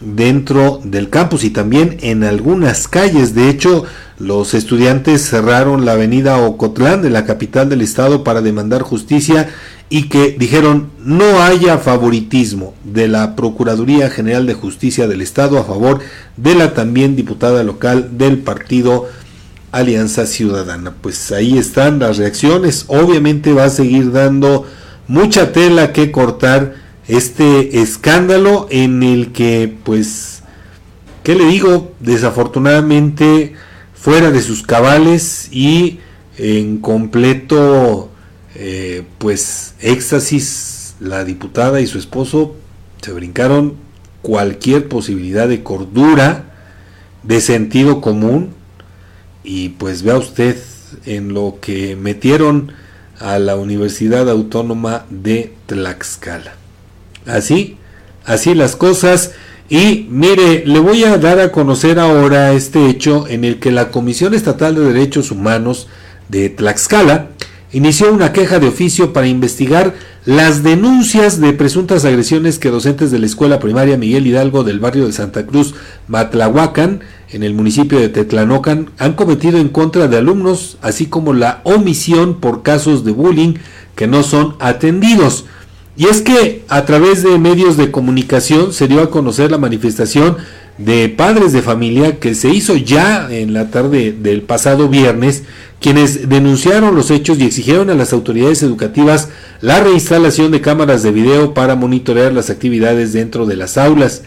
dentro 0.00 0.80
del 0.84 1.08
campus 1.08 1.44
y 1.44 1.50
también 1.50 1.96
en 2.02 2.22
algunas 2.22 2.86
calles. 2.86 3.34
De 3.34 3.48
hecho, 3.48 3.84
los 4.18 4.52
estudiantes 4.52 5.28
cerraron 5.28 5.86
la 5.86 5.92
avenida 5.92 6.36
Ocotlán 6.36 7.00
de 7.00 7.10
la 7.10 7.24
capital 7.24 7.70
del 7.70 7.80
estado 7.80 8.22
para 8.24 8.42
demandar 8.42 8.82
justicia 8.82 9.48
y 9.88 10.08
que 10.08 10.36
dijeron 10.38 10.90
no 10.98 11.42
haya 11.42 11.78
favoritismo 11.78 12.74
de 12.84 13.08
la 13.08 13.36
Procuraduría 13.36 14.10
General 14.10 14.46
de 14.46 14.54
Justicia 14.54 15.08
del 15.08 15.20
Estado 15.20 15.58
a 15.58 15.64
favor 15.64 16.00
de 16.36 16.54
la 16.54 16.74
también 16.74 17.16
diputada 17.16 17.62
local 17.62 18.18
del 18.18 18.38
partido 18.38 19.06
Alianza 19.74 20.26
Ciudadana. 20.26 20.94
Pues 21.00 21.32
ahí 21.32 21.58
están 21.58 21.98
las 21.98 22.16
reacciones. 22.16 22.84
Obviamente 22.88 23.52
va 23.52 23.64
a 23.64 23.70
seguir 23.70 24.12
dando 24.12 24.66
mucha 25.08 25.52
tela 25.52 25.92
que 25.92 26.10
cortar 26.12 26.74
este 27.08 27.82
escándalo 27.82 28.66
en 28.70 29.02
el 29.02 29.32
que 29.32 29.76
pues 29.84 30.42
¿qué 31.22 31.34
le 31.34 31.46
digo? 31.46 31.92
Desafortunadamente 32.00 33.54
fuera 33.94 34.30
de 34.30 34.40
sus 34.40 34.62
cabales 34.62 35.48
y 35.50 35.98
en 36.38 36.78
completo 36.78 38.10
eh, 38.54 39.02
pues 39.18 39.74
éxtasis 39.80 40.94
la 41.00 41.24
diputada 41.24 41.80
y 41.80 41.86
su 41.86 41.98
esposo 41.98 42.54
se 43.02 43.12
brincaron 43.12 43.74
cualquier 44.22 44.88
posibilidad 44.88 45.48
de 45.48 45.62
cordura, 45.62 46.44
de 47.22 47.42
sentido 47.42 48.00
común 48.00 48.54
y 49.44 49.68
pues 49.68 50.02
vea 50.02 50.16
usted 50.16 50.56
en 51.06 51.34
lo 51.34 51.58
que 51.60 51.96
metieron 51.96 52.72
a 53.20 53.38
la 53.38 53.56
Universidad 53.56 54.28
Autónoma 54.28 55.04
de 55.10 55.52
Tlaxcala. 55.66 56.54
Así, 57.26 57.76
así 58.24 58.54
las 58.54 58.74
cosas. 58.74 59.32
Y 59.68 60.06
mire, 60.10 60.64
le 60.66 60.78
voy 60.78 61.04
a 61.04 61.18
dar 61.18 61.40
a 61.40 61.52
conocer 61.52 61.98
ahora 61.98 62.52
este 62.52 62.88
hecho 62.88 63.26
en 63.28 63.44
el 63.44 63.60
que 63.60 63.70
la 63.70 63.90
Comisión 63.90 64.34
Estatal 64.34 64.74
de 64.74 64.92
Derechos 64.92 65.30
Humanos 65.30 65.88
de 66.28 66.48
Tlaxcala 66.48 67.28
inició 67.72 68.12
una 68.12 68.32
queja 68.32 68.58
de 68.58 68.68
oficio 68.68 69.12
para 69.12 69.26
investigar 69.26 69.94
las 70.24 70.62
denuncias 70.62 71.40
de 71.40 71.52
presuntas 71.52 72.04
agresiones 72.04 72.58
que 72.58 72.70
docentes 72.70 73.10
de 73.10 73.18
la 73.18 73.26
escuela 73.26 73.58
primaria 73.58 73.98
Miguel 73.98 74.26
Hidalgo 74.26 74.64
del 74.64 74.80
barrio 74.80 75.06
de 75.06 75.12
Santa 75.12 75.44
Cruz, 75.44 75.74
Matlahuacan, 76.08 77.00
en 77.30 77.42
el 77.42 77.54
municipio 77.54 77.98
de 77.98 78.08
Tetlanocan, 78.08 78.90
han 78.98 79.14
cometido 79.14 79.58
en 79.58 79.68
contra 79.68 80.08
de 80.08 80.18
alumnos, 80.18 80.78
así 80.82 81.06
como 81.06 81.32
la 81.32 81.60
omisión 81.64 82.40
por 82.40 82.62
casos 82.62 83.04
de 83.04 83.12
bullying 83.12 83.54
que 83.94 84.06
no 84.06 84.22
son 84.22 84.56
atendidos. 84.60 85.44
Y 85.96 86.06
es 86.06 86.22
que 86.22 86.64
a 86.68 86.84
través 86.84 87.22
de 87.22 87.38
medios 87.38 87.76
de 87.76 87.90
comunicación 87.90 88.72
se 88.72 88.88
dio 88.88 89.00
a 89.00 89.10
conocer 89.10 89.50
la 89.50 89.58
manifestación 89.58 90.36
de 90.78 91.08
padres 91.08 91.52
de 91.52 91.62
familia 91.62 92.18
que 92.18 92.34
se 92.34 92.48
hizo 92.48 92.74
ya 92.74 93.28
en 93.30 93.52
la 93.52 93.70
tarde 93.70 94.12
del 94.12 94.42
pasado 94.42 94.88
viernes, 94.88 95.44
quienes 95.80 96.28
denunciaron 96.28 96.96
los 96.96 97.10
hechos 97.12 97.38
y 97.38 97.44
exigieron 97.44 97.90
a 97.90 97.94
las 97.94 98.12
autoridades 98.12 98.62
educativas 98.62 99.28
la 99.60 99.80
reinstalación 99.80 100.50
de 100.50 100.60
cámaras 100.60 101.02
de 101.02 101.12
video 101.12 101.54
para 101.54 101.76
monitorear 101.76 102.32
las 102.32 102.50
actividades 102.50 103.12
dentro 103.12 103.46
de 103.46 103.56
las 103.56 103.78
aulas. 103.78 104.22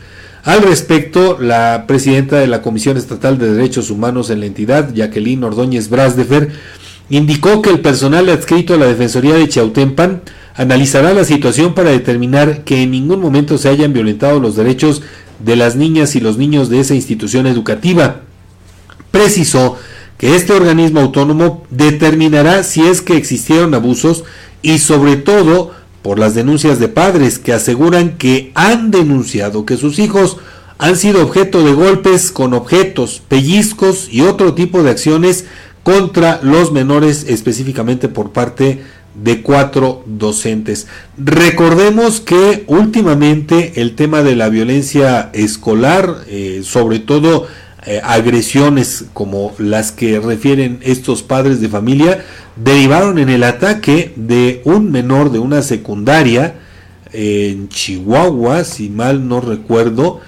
Al 0.47 0.62
respecto, 0.62 1.38
la 1.41 1.83
presidenta 1.88 2.38
de 2.38 2.47
la 2.47 2.62
Comisión 2.62 2.95
Estatal 2.95 3.38
de 3.38 3.51
Derechos 3.51 3.89
Humanos 3.89 4.29
en 4.29 4.39
la 4.39 4.45
entidad, 4.45 4.93
Jacqueline 4.95 5.43
Ordóñez 5.43 5.89
Brasdefer, 5.89 6.53
indicó 7.10 7.62
que 7.62 7.69
el 7.69 7.81
personal 7.81 8.29
adscrito 8.29 8.73
a 8.73 8.77
la 8.77 8.86
Defensoría 8.86 9.33
de 9.33 9.49
Chautempan 9.49 10.21
analizará 10.55 11.13
la 11.13 11.25
situación 11.25 11.73
para 11.73 11.89
determinar 11.89 12.63
que 12.63 12.81
en 12.81 12.91
ningún 12.91 13.19
momento 13.19 13.57
se 13.57 13.67
hayan 13.67 13.91
violentado 13.91 14.39
los 14.39 14.55
derechos 14.55 15.01
de 15.39 15.57
las 15.57 15.75
niñas 15.75 16.15
y 16.15 16.21
los 16.21 16.38
niños 16.38 16.69
de 16.69 16.79
esa 16.79 16.95
institución 16.95 17.45
educativa. 17.45 18.21
Precisó 19.12 19.75
que 20.17 20.38
este 20.38 20.53
organismo 20.53 21.01
autónomo 21.01 21.65
determinará 21.71 22.63
si 22.63 22.88
es 22.88 23.01
que 23.01 23.17
existieron 23.17 23.73
abusos 23.73 24.23
y 24.62 24.77
sobre 24.77 25.17
todo 25.17 25.73
por 26.08 26.20
las 26.20 26.36
denuncias 26.36 26.80
de 26.80 26.88
padres 26.88 27.38
que 27.38 27.52
aseguran 27.52 28.17
que 28.17 28.54
han 28.56 28.91
denunciado 28.91 29.65
que 29.65 29.76
sus 29.76 30.00
hijos 30.00 30.38
han 30.78 30.96
sido 30.96 31.22
objeto 31.22 31.65
de 31.65 31.74
golpes 31.74 32.32
con 32.32 32.54
objetos, 32.54 33.22
pellizcos 33.28 34.08
y 34.10 34.22
otro 34.22 34.54
tipo 34.54 34.84
de 34.84 34.91
acciones 34.91 35.43
contra 35.84 36.39
los 36.41 36.72
menores 36.72 37.26
específicamente 37.28 38.08
por 38.08 38.32
parte 38.32 38.84
de 39.22 39.41
cuatro 39.41 40.06
docentes. 40.06 40.88
Recordemos 41.17 42.22
que 42.22 42.63
últimamente 42.67 43.82
el 43.82 43.93
tema 43.93 44.24
de 44.24 44.38
la 44.38 44.48
violencia 44.48 45.30
escolar, 45.34 46.24
eh, 46.30 46.62
sobre 46.63 47.00
todo 47.00 47.48
eh, 47.88 48.02
agresiones 48.04 49.06
como 49.13 49.54
las 49.58 49.93
que 49.93 50.19
refieren 50.19 50.80
estos 50.82 51.23
padres 51.23 51.62
de 51.62 51.69
familia, 51.69 52.23
derivaron 52.58 53.17
en 53.17 53.30
el 53.30 53.43
ataque 53.43 54.12
de 54.17 54.62
un 54.65 54.91
menor 54.91 55.32
de 55.32 55.39
una 55.39 55.62
secundaria 55.62 56.56
en 57.13 57.69
Chihuahua, 57.69 58.65
si 58.65 58.89
mal 58.89 59.30
no 59.30 59.39
recuerdo, 59.39 60.19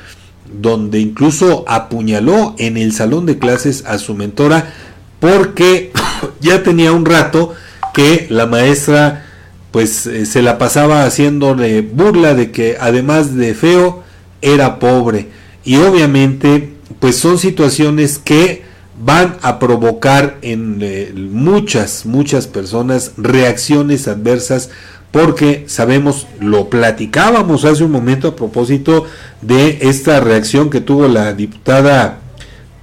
donde 0.62 1.00
incluso 1.00 1.66
apuñaló 1.68 2.56
en 2.58 2.78
el 2.78 2.94
salón 2.94 3.26
de 3.26 3.38
clases 3.38 3.84
a 3.86 3.98
su 3.98 4.16
mentora 4.16 4.74
porque 5.20 5.92
ya 6.40 6.64
tenía 6.64 6.94
un 6.94 7.06
rato 7.06 7.54
que 7.94 8.28
la 8.30 8.46
maestra 8.46 9.26
pues 9.72 10.08
eh, 10.08 10.26
se 10.26 10.42
la 10.42 10.58
pasaba 10.58 11.04
haciéndole 11.04 11.82
burla 11.82 12.34
de 12.34 12.52
que 12.52 12.78
además 12.80 13.36
de 13.36 13.54
feo 13.54 14.04
era 14.42 14.80
pobre. 14.80 15.28
Y 15.64 15.76
obviamente 15.76 16.79
pues 17.00 17.18
son 17.18 17.38
situaciones 17.38 18.20
que 18.20 18.64
van 19.02 19.38
a 19.42 19.60
provocar 19.60 20.38
en 20.42 20.80
eh, 20.82 21.14
muchas 21.16 22.06
muchas 22.06 22.48
personas 22.48 23.14
reacciones 23.18 24.08
adversas 24.08 24.70
porque 25.12 25.64
sabemos 25.68 26.28
lo 26.40 26.70
platicábamos 26.70 27.66
hace 27.66 27.84
un 27.84 27.92
momento 27.92 28.28
a 28.28 28.36
propósito 28.36 29.06
de 29.42 29.80
esta 29.82 30.20
reacción 30.20 30.70
que 30.70 30.82
tuvo 30.82 31.08
la 31.08 31.34
diputada 31.34 32.20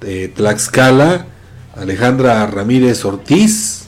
de 0.01 0.27
Tlaxcala 0.29 1.27
Alejandra 1.75 2.47
Ramírez 2.47 3.05
Ortiz 3.05 3.83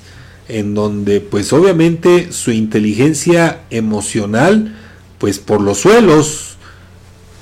en 0.48 0.76
donde 0.76 1.22
pues 1.22 1.52
obviamente 1.52 2.32
su 2.32 2.52
inteligencia 2.52 3.62
emocional 3.72 4.76
pues 5.18 5.39
por 5.39 5.62
los 5.62 5.80
suelos 5.80 6.58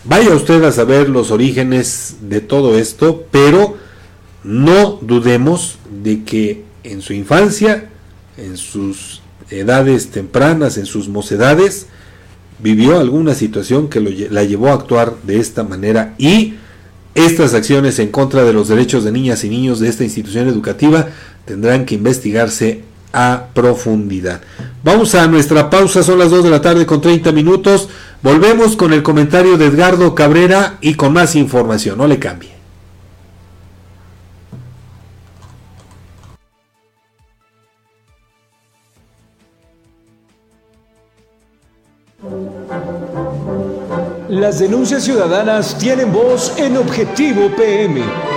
vaya 0.08 0.34
usted 0.34 0.64
a 0.64 0.72
saber 0.72 1.10
los 1.10 1.32
orígenes 1.32 2.18
de 2.22 2.42
todo 2.42 2.78
esto 2.78 3.26
pero 3.32 3.78
no 4.44 5.00
dudemos 5.02 5.78
de 6.04 6.24
que 6.24 6.64
en 6.84 7.02
su 7.02 7.14
infancia 7.14 7.90
en 8.38 8.58
sus 8.58 9.22
edades 9.50 10.10
tempranas 10.10 10.78
en 10.78 10.86
sus 10.86 11.08
mocedades 11.10 11.88
vivió 12.60 13.00
alguna 13.00 13.34
situación 13.34 13.88
que 13.88 14.00
la 14.00 14.44
llevó 14.44 14.70
a 14.70 14.74
actuar 14.74 15.16
de 15.24 15.40
esta 15.40 15.64
manera. 15.64 16.16
Y 16.18 16.56
estas 17.16 17.54
acciones 17.54 18.00
en 18.00 18.10
contra 18.10 18.44
de 18.44 18.54
los 18.54 18.68
derechos 18.68 19.04
de 19.04 19.12
niñas 19.12 19.44
y 19.44 19.50
niños 19.50 19.80
de 19.80 19.90
esta 19.90 20.04
institución 20.04 20.48
educativa 20.48 21.10
tendrán 21.46 21.86
que 21.86 21.96
investigarse 21.96 22.84
a 23.14 23.48
profundidad. 23.54 24.42
Vamos 24.84 25.16
a 25.16 25.28
nuestra 25.28 25.70
pausa, 25.70 26.04
son 26.04 26.20
las 26.20 26.30
2 26.30 26.44
de 26.44 26.50
la 26.50 26.62
tarde 26.62 26.86
con 26.86 27.02
30 27.02 27.32
minutos. 27.32 27.90
Volvemos 28.22 28.76
con 28.76 28.94
el 28.94 29.04
comentario 29.04 29.58
de 29.58 29.68
Edgardo 29.68 30.16
Cabrera 30.16 30.78
y 30.82 30.96
con 30.96 31.14
más 31.14 31.36
información. 31.36 31.98
No 31.98 32.08
le 32.08 32.20
cambie. 32.20 32.58
Las 44.30 44.60
denuncias 44.60 45.04
ciudadanas 45.04 45.78
tienen 45.78 46.12
voz 46.12 46.58
en 46.58 46.78
Objetivo 46.78 47.50
PM. 47.56 48.37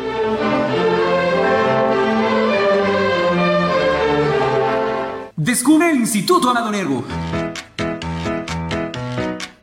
Descubre 5.41 5.89
el 5.89 5.97
Instituto 5.97 6.51
Amado 6.51 6.69
Nervo 6.69 7.03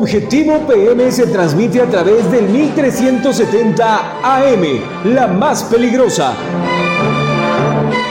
Objetivo 0.00 0.64
PM 0.64 1.10
se 1.10 1.26
transmite 1.26 1.82
a 1.82 1.90
través 1.90 2.30
del 2.30 2.48
1370 2.48 4.20
AM, 4.22 4.62
la 5.12 5.26
más 5.26 5.64
peligrosa. 5.64 6.36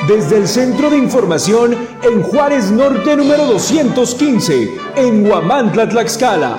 Desde 0.06 0.36
el 0.36 0.50
Centro 0.50 0.90
de 0.90 0.98
Información 0.98 1.78
en 2.04 2.24
Juárez 2.24 2.72
Norte 2.72 3.16
número 3.16 3.46
215, 3.46 4.70
en 4.98 5.32
Huamantla, 5.32 5.88
Tlaxcala. 5.88 6.58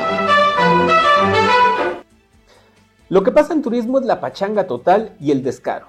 Lo 3.10 3.22
que 3.22 3.30
pasa 3.30 3.52
en 3.52 3.60
turismo 3.60 3.98
es 3.98 4.06
la 4.06 4.20
pachanga 4.20 4.66
total 4.66 5.14
y 5.20 5.30
el 5.30 5.42
descaro. 5.42 5.88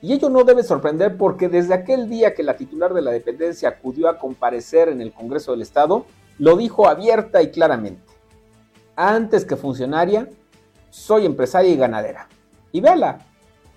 Y 0.00 0.12
ello 0.12 0.28
no 0.28 0.42
debe 0.42 0.64
sorprender 0.64 1.16
porque 1.16 1.48
desde 1.48 1.74
aquel 1.74 2.10
día 2.10 2.34
que 2.34 2.42
la 2.42 2.56
titular 2.56 2.92
de 2.94 3.02
la 3.02 3.12
dependencia 3.12 3.68
acudió 3.68 4.08
a 4.08 4.18
comparecer 4.18 4.88
en 4.88 5.00
el 5.00 5.12
Congreso 5.12 5.52
del 5.52 5.62
Estado, 5.62 6.04
lo 6.38 6.56
dijo 6.56 6.88
abierta 6.88 7.42
y 7.42 7.52
claramente 7.52 8.11
antes 8.96 9.44
que 9.44 9.56
funcionaria, 9.56 10.28
soy 10.90 11.26
empresaria 11.26 11.72
y 11.72 11.76
ganadera. 11.76 12.28
Y 12.72 12.80
véala, 12.80 13.18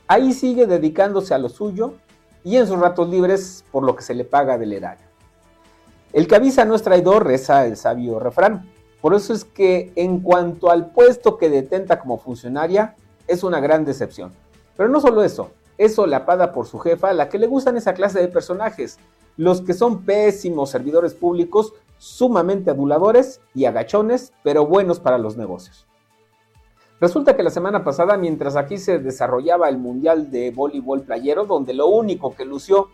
ahí 0.07 0.33
sigue 0.33 0.67
dedicándose 0.67 1.33
a 1.33 1.37
lo 1.37 1.49
suyo 1.49 1.93
y 2.43 2.57
en 2.57 2.67
sus 2.67 2.79
ratos 2.79 3.09
libres 3.09 3.63
por 3.71 3.83
lo 3.83 3.95
que 3.95 4.03
se 4.03 4.13
le 4.13 4.25
paga 4.25 4.57
del 4.57 4.73
erario. 4.73 5.05
El 6.13 6.27
que 6.27 6.35
avisa 6.35 6.63
no 6.63 6.75
es 6.75 6.83
traidor, 6.83 7.25
reza 7.25 7.65
el 7.65 7.75
sabio 7.75 8.19
refrán. 8.19 8.69
Por 9.01 9.13
eso 9.13 9.33
es 9.33 9.43
que 9.43 9.91
en 9.95 10.19
cuanto 10.19 10.71
al 10.71 10.91
puesto 10.91 11.37
que 11.37 11.49
detenta 11.49 11.99
como 11.99 12.17
funcionaria, 12.17 12.95
es 13.27 13.43
una 13.43 13.59
gran 13.59 13.85
decepción. 13.85 14.31
Pero 14.77 14.89
no 14.89 15.01
solo 15.01 15.23
eso, 15.23 15.51
es 15.77 15.95
solapada 15.95 16.51
por 16.51 16.67
su 16.67 16.79
jefa, 16.79 17.09
a 17.09 17.13
la 17.13 17.29
que 17.29 17.39
le 17.39 17.47
gustan 17.47 17.77
esa 17.77 17.93
clase 17.93 18.19
de 18.19 18.27
personajes, 18.27 18.97
los 19.37 19.61
que 19.61 19.73
son 19.73 20.03
pésimos 20.03 20.69
servidores 20.69 21.13
públicos 21.13 21.73
sumamente 21.97 22.71
aduladores 22.71 23.41
y 23.53 23.65
agachones, 23.65 24.33
pero 24.43 24.65
buenos 24.65 24.99
para 24.99 25.17
los 25.17 25.37
negocios. 25.37 25.87
Resulta 27.01 27.35
que 27.35 27.43
la 27.43 27.49
semana 27.49 27.83
pasada, 27.83 28.17
mientras 28.17 28.55
aquí 28.55 28.77
se 28.77 28.99
desarrollaba 28.99 29.67
el 29.67 29.77
Mundial 29.77 30.31
de 30.31 30.51
Voleibol 30.51 31.01
Playero, 31.01 31.45
donde 31.45 31.73
lo 31.73 31.87
único 31.87 32.35
que 32.35 32.45
lució 32.45 32.87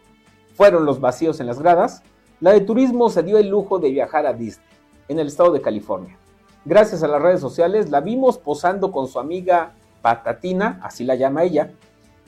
fueron 0.55 0.85
los 0.85 0.99
vacíos 0.99 1.39
en 1.39 1.47
las 1.47 1.61
gradas, 1.61 2.01
la 2.39 2.51
de 2.51 2.61
turismo 2.61 3.09
se 3.09 3.21
dio 3.21 3.37
el 3.37 3.49
lujo 3.49 3.77
de 3.77 3.91
viajar 3.91 4.25
a 4.25 4.33
Disney, 4.33 4.65
en 5.07 5.19
el 5.19 5.27
estado 5.27 5.51
de 5.53 5.61
California. 5.61 6.17
Gracias 6.65 7.03
a 7.03 7.07
las 7.07 7.21
redes 7.21 7.39
sociales 7.39 7.89
la 7.89 8.01
vimos 8.01 8.37
posando 8.37 8.91
con 8.91 9.07
su 9.07 9.19
amiga 9.19 9.73
Patatina, 10.01 10.79
así 10.83 11.03
la 11.03 11.15
llama 11.15 11.43
ella, 11.43 11.71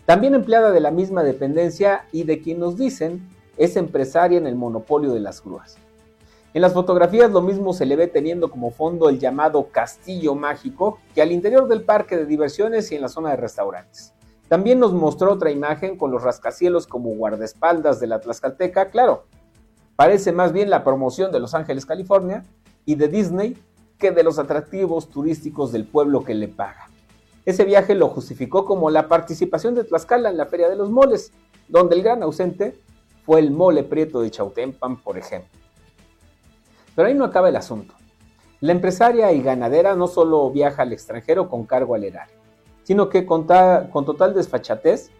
también 0.05 0.35
empleada 0.35 0.71
de 0.71 0.79
la 0.79 0.91
misma 0.91 1.23
dependencia 1.23 2.05
y 2.11 2.23
de 2.23 2.41
quien 2.41 2.59
nos 2.59 2.77
dicen 2.77 3.27
es 3.57 3.77
empresaria 3.77 4.37
en 4.37 4.47
el 4.47 4.55
monopolio 4.55 5.13
de 5.13 5.19
las 5.19 5.43
grúas. 5.43 5.77
En 6.53 6.61
las 6.61 6.73
fotografías 6.73 7.31
lo 7.31 7.41
mismo 7.41 7.73
se 7.73 7.87
le 7.87 7.95
ve 7.95 8.05
teniendo 8.05 8.51
como 8.51 8.69
fondo 8.69 9.09
el 9.09 9.17
llamado 9.17 9.69
Castillo 9.71 10.35
Mágico 10.35 10.99
que 11.15 11.23
al 11.23 11.31
interior 11.31 11.67
del 11.67 11.81
parque 11.81 12.15
de 12.15 12.27
diversiones 12.27 12.91
y 12.91 12.95
en 12.95 13.01
la 13.01 13.07
zona 13.07 13.31
de 13.31 13.37
restaurantes. 13.37 14.13
También 14.49 14.79
nos 14.79 14.93
mostró 14.93 15.31
otra 15.31 15.49
imagen 15.49 15.97
con 15.97 16.11
los 16.11 16.21
rascacielos 16.21 16.85
como 16.85 17.09
guardaespaldas 17.15 17.99
de 17.99 18.05
la 18.05 18.21
Tlaxcalteca, 18.21 18.91
claro. 18.91 19.25
Parece 19.95 20.31
más 20.31 20.53
bien 20.53 20.69
la 20.69 20.83
promoción 20.83 21.31
de 21.31 21.39
Los 21.39 21.55
Ángeles, 21.55 21.87
California 21.87 22.45
y 22.85 22.95
de 22.95 23.07
Disney 23.07 23.57
que 23.97 24.11
de 24.11 24.23
los 24.23 24.37
atractivos 24.37 25.09
turísticos 25.09 25.71
del 25.71 25.85
pueblo 25.85 26.23
que 26.23 26.35
le 26.35 26.49
paga. 26.49 26.87
Ese 27.45 27.65
viaje 27.65 27.95
lo 27.95 28.09
justificó 28.09 28.63
como 28.63 28.91
la 28.91 29.07
participación 29.07 29.73
de 29.73 29.85
Tlaxcala 29.85 30.29
en 30.29 30.37
la 30.37 30.45
Feria 30.45 30.69
de 30.69 30.75
los 30.75 30.91
Moles, 30.91 31.31
donde 31.67 31.95
el 31.95 32.03
gran 32.03 32.21
ausente 32.21 32.79
fue 33.25 33.39
el 33.39 33.49
mole 33.49 33.83
prieto 33.83 34.21
de 34.21 34.29
Chautempan, 34.29 34.97
por 34.97 35.17
ejemplo. 35.17 35.62
Pero 36.95 37.07
ahí 37.07 37.13
no 37.13 37.25
acaba 37.25 37.49
el 37.49 37.55
asunto. 37.55 37.95
La 38.63 38.71
empresaria 38.71 39.31
y 39.33 39.41
ganadera 39.41 39.95
no 39.95 40.07
solo 40.07 40.49
viaja 40.49 40.83
al 40.83 40.93
extranjero 40.93 41.49
con 41.49 41.65
cargo 41.65 41.95
al 41.95 42.03
erario, 42.03 42.37
sino 42.83 43.09
que 43.09 43.25
con, 43.25 43.45
total 43.45 44.33
desfachatez 44.33 45.11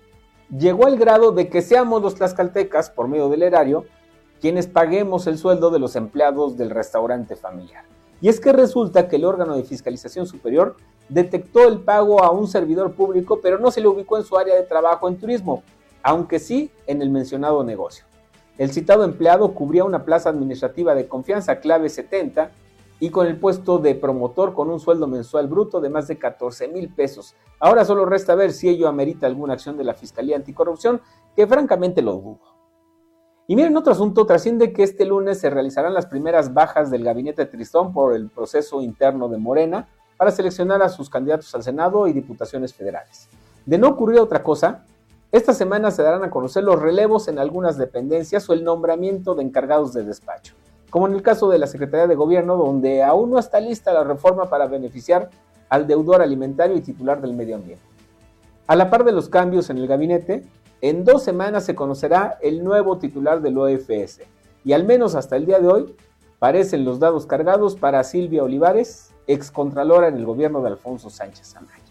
llegó 0.58 0.86
al 0.86 0.98
grado 0.98 1.32
de 1.32 1.50
que 1.50 1.62
seamos 1.62 2.02
los 2.02 2.16
tlaxcaltecas, 2.16 2.90
por 2.90 3.08
medio 3.08 3.28
del 3.28 3.44
erario, 3.44 3.86
quienes 4.40 4.68
paguemos 4.68 5.28
el 5.28 5.38
sueldo 5.38 5.72
de 5.72 5.80
los 5.80 5.96
empleados 5.96 6.58
del 6.58 6.70
restaurante 6.70 7.36
familiar. 7.36 7.84
Y 8.22 8.30
es 8.30 8.40
que 8.40 8.54
resulta 8.54 9.10
que 9.10 9.18
el 9.18 9.26
órgano 9.26 9.58
de 9.58 9.64
fiscalización 9.64 10.26
superior 10.26 10.78
detectó 11.10 11.68
el 11.68 11.80
pago 11.80 12.24
a 12.24 12.32
un 12.32 12.48
servidor 12.48 12.94
público, 12.94 13.40
pero 13.42 13.60
no 13.60 13.72
se 13.72 13.82
le 13.82 13.90
ubicó 13.90 14.18
en 14.18 14.24
su 14.24 14.38
área 14.38 14.56
de 14.56 14.64
trabajo 14.64 15.10
en 15.10 15.18
turismo, 15.18 15.64
aunque 16.02 16.40
sí 16.40 16.72
en 16.88 17.02
el 17.02 17.10
mencionado 17.10 17.62
negocio. 17.66 18.06
El 18.58 18.72
citado 18.72 19.04
empleado 19.04 19.54
cubría 19.54 19.84
una 19.84 20.06
plaza 20.06 20.30
administrativa 20.30 20.94
de 20.94 21.08
confianza 21.08 21.60
clave 21.60 21.90
70 21.90 22.52
y 23.00 23.10
con 23.10 23.26
el 23.26 23.38
puesto 23.38 23.80
de 23.80 23.96
promotor 23.96 24.54
con 24.54 24.70
un 24.70 24.80
sueldo 24.80 25.08
mensual 25.08 25.48
bruto 25.48 25.82
de 25.82 25.90
más 25.90 26.08
de 26.08 26.18
14 26.18 26.68
mil 26.68 26.94
pesos. 26.94 27.36
Ahora 27.60 27.84
solo 27.84 28.06
resta 28.06 28.36
ver 28.36 28.52
si 28.52 28.70
ello 28.70 28.88
amerita 28.88 29.26
alguna 29.26 29.54
acción 29.54 29.76
de 29.78 29.84
la 29.84 29.94
Fiscalía 29.94 30.36
Anticorrupción, 30.36 31.02
que 31.36 31.48
francamente 31.48 32.02
lo 32.02 32.14
dudo. 32.14 32.40
Y 33.48 33.56
miren, 33.56 33.76
otro 33.76 33.92
asunto, 33.92 34.26
trasciende 34.26 34.72
que 34.72 34.84
este 34.84 35.06
lunes 35.06 35.40
se 35.40 35.50
realizarán 35.50 35.94
las 35.94 36.06
primeras 36.06 36.54
bajas 36.54 36.90
del 36.90 37.04
gabinete 37.04 37.46
Tristón 37.46 37.92
por 37.92 38.14
el 38.14 38.30
proceso 38.30 38.82
interno 38.82 39.28
de 39.28 39.38
Morena, 39.38 39.90
para 40.16 40.32
seleccionar 40.32 40.82
a 40.82 40.88
sus 40.88 41.10
candidatos 41.10 41.54
al 41.54 41.64
Senado 41.64 42.08
y 42.08 42.14
diputaciones 42.14 42.74
federales. 42.74 43.28
De 43.66 43.78
no 43.78 43.90
ocurrir 43.90 44.20
otra 44.20 44.44
cosa, 44.44 44.86
esta 45.34 45.56
semana 45.56 45.90
se 45.90 46.04
darán 46.04 46.24
a 46.24 46.30
conocer 46.30 46.64
los 46.64 46.80
relevos 46.80 47.28
en 47.28 47.40
algunas 47.40 47.76
dependencias 47.76 48.48
o 48.48 48.54
el 48.54 48.64
nombramiento 48.64 49.34
de 49.34 49.42
encargados 49.42 49.92
de 49.92 50.04
despacho, 50.04 50.54
como 50.92 51.08
en 51.08 51.14
el 51.14 51.24
caso 51.24 51.50
de 51.50 51.58
la 51.58 51.66
Secretaría 51.66 52.06
de 52.06 52.14
Gobierno, 52.14 52.56
donde 52.56 53.02
aún 53.02 53.32
no 53.32 53.40
está 53.40 53.60
lista 53.60 53.92
la 53.94 54.04
reforma 54.04 54.46
para 54.46 54.68
beneficiar 54.68 55.32
al 55.70 55.88
deudor 55.88 56.22
alimentario 56.22 56.76
y 56.78 56.82
titular 56.82 57.20
del 57.20 57.34
medio 57.34 57.56
ambiente. 57.56 57.84
A 58.68 58.76
la 58.76 58.92
par 58.92 59.06
de 59.06 59.12
los 59.12 59.28
cambios 59.28 59.72
en 59.72 59.80
el 59.80 59.88
gabinete, 59.88 60.44
en 60.82 61.04
dos 61.04 61.24
semanas 61.24 61.66
se 61.66 61.74
conocerá 61.74 62.38
el 62.40 62.64
nuevo 62.64 63.00
titular 63.00 63.42
del 63.42 63.58
OFS, 63.58 64.22
y 64.64 64.74
al 64.74 64.84
menos 64.84 65.16
hasta 65.16 65.36
el 65.36 65.48
día 65.48 65.58
de 65.58 65.68
hoy 65.68 65.96
parecen 66.38 66.86
los 66.86 67.00
dados 67.00 67.26
cargados 67.26 67.76
para 67.76 68.04
Silvia 68.04 68.44
Olivares, 68.44 69.12
excontralora 69.26 70.10
en 70.10 70.18
el 70.18 70.26
gobierno 70.26 70.62
de 70.62 70.68
Alfonso 70.68 71.10
Sánchez 71.10 71.56
Amaya. 71.56 71.83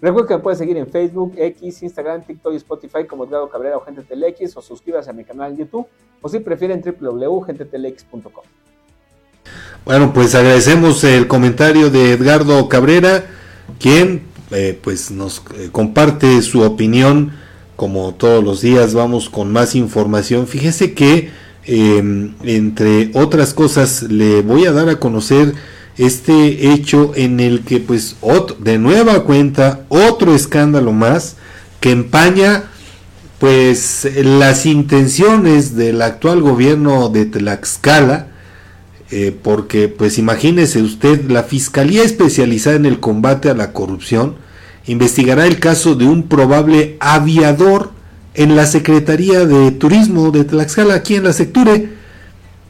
Recuerda 0.00 0.28
que 0.28 0.34
me 0.34 0.40
puedes 0.40 0.58
seguir 0.58 0.76
en 0.76 0.86
Facebook, 0.86 1.34
X, 1.36 1.82
Instagram, 1.82 2.22
TikTok 2.22 2.52
y 2.52 2.56
Spotify 2.56 3.06
como 3.08 3.24
Edgardo 3.24 3.48
Cabrera 3.48 3.78
o 3.78 3.80
Gente 3.80 4.02
Telex 4.02 4.56
o 4.56 4.62
suscríbase 4.62 5.08
a 5.08 5.12
mi 5.14 5.24
canal 5.24 5.52
en 5.52 5.58
YouTube 5.58 5.86
o 6.20 6.28
si 6.28 6.38
prefieren 6.40 6.82
www.gentetelex.com. 6.82 8.44
Bueno, 9.84 10.12
pues 10.12 10.34
agradecemos 10.34 11.02
el 11.04 11.28
comentario 11.28 11.90
de 11.90 12.12
Edgardo 12.12 12.68
Cabrera, 12.68 13.24
quien 13.78 14.22
eh, 14.50 14.78
pues 14.82 15.10
nos 15.10 15.42
eh, 15.56 15.70
comparte 15.72 16.42
su 16.42 16.62
opinión. 16.62 17.32
Como 17.76 18.14
todos 18.14 18.42
los 18.42 18.62
días 18.62 18.94
vamos 18.94 19.28
con 19.28 19.52
más 19.52 19.74
información. 19.74 20.46
Fíjese 20.46 20.94
que 20.94 21.30
em, 21.64 22.34
entre 22.42 23.10
otras 23.14 23.54
cosas 23.54 24.02
le 24.02 24.42
voy 24.42 24.66
a 24.66 24.72
dar 24.72 24.88
a 24.88 24.98
conocer 24.98 25.54
este 25.98 26.72
hecho 26.72 27.12
en 27.14 27.40
el 27.40 27.62
que 27.62 27.80
pues 27.80 28.16
de 28.58 28.78
nueva 28.78 29.24
cuenta 29.24 29.86
otro 29.88 30.34
escándalo 30.34 30.92
más 30.92 31.36
que 31.80 31.90
empaña 31.90 32.64
pues 33.38 34.08
las 34.22 34.66
intenciones 34.66 35.76
del 35.76 36.02
actual 36.02 36.42
gobierno 36.42 37.08
de 37.08 37.26
Tlaxcala 37.26 38.28
eh, 39.10 39.34
porque 39.42 39.88
pues 39.88 40.18
imagínese 40.18 40.82
usted 40.82 41.30
la 41.30 41.44
fiscalía 41.44 42.02
especializada 42.02 42.76
en 42.76 42.86
el 42.86 43.00
combate 43.00 43.48
a 43.48 43.54
la 43.54 43.72
corrupción 43.72 44.36
investigará 44.86 45.46
el 45.46 45.60
caso 45.60 45.94
de 45.94 46.06
un 46.06 46.24
probable 46.24 46.96
aviador 47.00 47.92
en 48.34 48.54
la 48.54 48.66
Secretaría 48.66 49.46
de 49.46 49.70
Turismo 49.70 50.30
de 50.30 50.44
Tlaxcala 50.44 50.94
aquí 50.94 51.14
en 51.14 51.24
la 51.24 51.32
Secture 51.32 51.88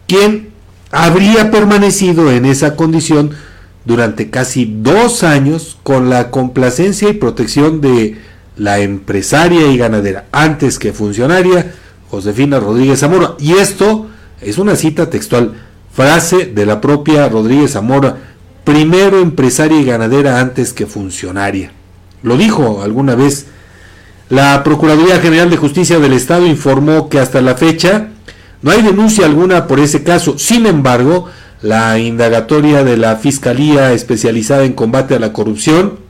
quien 0.06 0.55
habría 0.96 1.50
permanecido 1.50 2.32
en 2.32 2.46
esa 2.46 2.74
condición 2.74 3.32
durante 3.84 4.30
casi 4.30 4.64
dos 4.80 5.22
años 5.24 5.76
con 5.82 6.08
la 6.08 6.30
complacencia 6.30 7.10
y 7.10 7.12
protección 7.12 7.82
de 7.82 8.16
la 8.56 8.78
empresaria 8.78 9.66
y 9.66 9.76
ganadera, 9.76 10.24
antes 10.32 10.78
que 10.78 10.94
funcionaria, 10.94 11.74
Josefina 12.08 12.58
Rodríguez 12.58 13.00
Zamora. 13.00 13.34
Y 13.38 13.52
esto 13.52 14.06
es 14.40 14.56
una 14.56 14.74
cita 14.74 15.10
textual, 15.10 15.52
frase 15.92 16.46
de 16.46 16.64
la 16.64 16.80
propia 16.80 17.28
Rodríguez 17.28 17.72
Zamora, 17.72 18.16
primero 18.64 19.20
empresaria 19.20 19.78
y 19.78 19.84
ganadera 19.84 20.40
antes 20.40 20.72
que 20.72 20.86
funcionaria. 20.86 21.72
Lo 22.22 22.38
dijo 22.38 22.82
alguna 22.82 23.14
vez. 23.14 23.46
La 24.30 24.64
Procuraduría 24.64 25.20
General 25.20 25.50
de 25.50 25.56
Justicia 25.58 26.00
del 26.00 26.14
Estado 26.14 26.46
informó 26.46 27.08
que 27.08 27.20
hasta 27.20 27.40
la 27.42 27.54
fecha 27.54 28.08
no 28.66 28.72
hay 28.72 28.82
denuncia 28.82 29.26
alguna 29.26 29.68
por 29.68 29.78
ese 29.78 30.02
caso. 30.02 30.40
Sin 30.40 30.66
embargo, 30.66 31.28
la 31.62 32.00
indagatoria 32.00 32.82
de 32.82 32.96
la 32.96 33.14
Fiscalía 33.14 33.92
especializada 33.92 34.64
en 34.64 34.72
combate 34.72 35.14
a 35.14 35.20
la 35.20 35.32
corrupción 35.32 36.00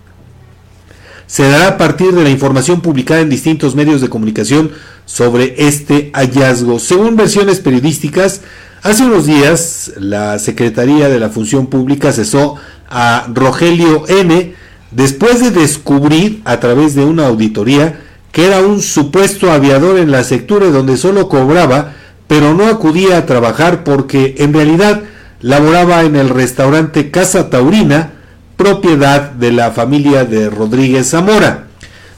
se 1.26 1.46
dará 1.50 1.68
a 1.68 1.76
partir 1.76 2.12
de 2.12 2.22
la 2.22 2.30
información 2.30 2.80
publicada 2.80 3.20
en 3.20 3.28
distintos 3.28 3.74
medios 3.74 4.00
de 4.00 4.08
comunicación 4.08 4.70
sobre 5.04 5.66
este 5.68 6.10
hallazgo. 6.14 6.78
Según 6.78 7.14
versiones 7.14 7.60
periodísticas, 7.60 8.40
hace 8.82 9.04
unos 9.04 9.26
días 9.26 9.92
la 9.98 10.38
Secretaría 10.38 11.10
de 11.10 11.20
la 11.20 11.28
Función 11.28 11.66
Pública 11.66 12.10
cesó 12.10 12.54
a 12.88 13.26
Rogelio 13.34 14.08
N 14.08 14.54
después 14.92 15.40
de 15.40 15.50
descubrir 15.50 16.40
a 16.46 16.58
través 16.58 16.94
de 16.94 17.04
una 17.04 17.26
auditoría 17.26 18.00
que 18.32 18.46
era 18.46 18.60
un 18.60 18.80
supuesto 18.80 19.52
aviador 19.52 19.98
en 19.98 20.10
la 20.10 20.24
sectura 20.24 20.68
donde 20.68 20.96
solo 20.96 21.28
cobraba 21.28 21.92
pero 22.26 22.54
no 22.54 22.66
acudía 22.66 23.18
a 23.18 23.26
trabajar 23.26 23.84
porque 23.84 24.36
en 24.38 24.52
realidad 24.52 25.02
laboraba 25.40 26.02
en 26.02 26.16
el 26.16 26.28
restaurante 26.28 27.10
Casa 27.10 27.50
Taurina, 27.50 28.12
propiedad 28.56 29.30
de 29.30 29.52
la 29.52 29.70
familia 29.70 30.24
de 30.24 30.50
Rodríguez 30.50 31.10
Zamora. 31.10 31.66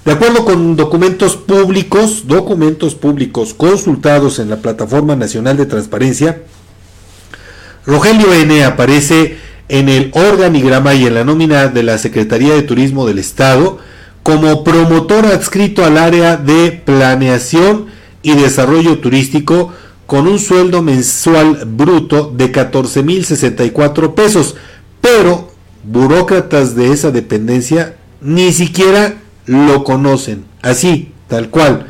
De 0.05 0.13
acuerdo 0.13 0.45
con 0.45 0.77
documentos 0.77 1.37
públicos, 1.37 2.27
documentos 2.27 2.95
públicos 2.95 3.53
consultados 3.53 4.39
en 4.39 4.49
la 4.49 4.57
Plataforma 4.57 5.17
Nacional 5.17 5.57
de 5.57 5.67
Transparencia, 5.67 6.43
Rogelio 7.85 8.33
N 8.33 8.65
aparece 8.65 9.37
en 9.69 9.89
el 9.89 10.11
organigrama 10.15 10.95
y 10.95 11.07
en 11.07 11.15
la 11.15 11.25
nómina 11.25 11.69
de 11.69 11.83
la 11.83 11.99
Secretaría 11.99 12.55
de 12.55 12.63
Turismo 12.63 13.07
del 13.07 13.19
Estado 13.19 13.79
como 14.23 14.65
promotor 14.65 15.27
adscrito 15.27 15.85
al 15.85 15.99
área 15.99 16.37
de 16.37 16.71
planeación 16.73 17.87
y 18.23 18.35
desarrollo 18.35 18.99
turístico 18.99 19.73
con 20.09 20.27
un 20.27 20.39
sueldo 20.39 20.81
mensual 20.81 21.67
bruto 21.67 22.33
de 22.35 22.51
14.064 22.51 24.15
pesos, 24.15 24.57
pero 25.03 25.51
burócratas 25.85 26.75
de 26.75 26.93
esa 26.93 27.11
dependencia 27.11 27.95
ni 28.23 28.55
siquiera 28.55 29.17
lo 29.45 29.85
conocen, 29.85 30.47
así, 30.63 31.13
tal 31.29 31.51
cual. 31.51 31.89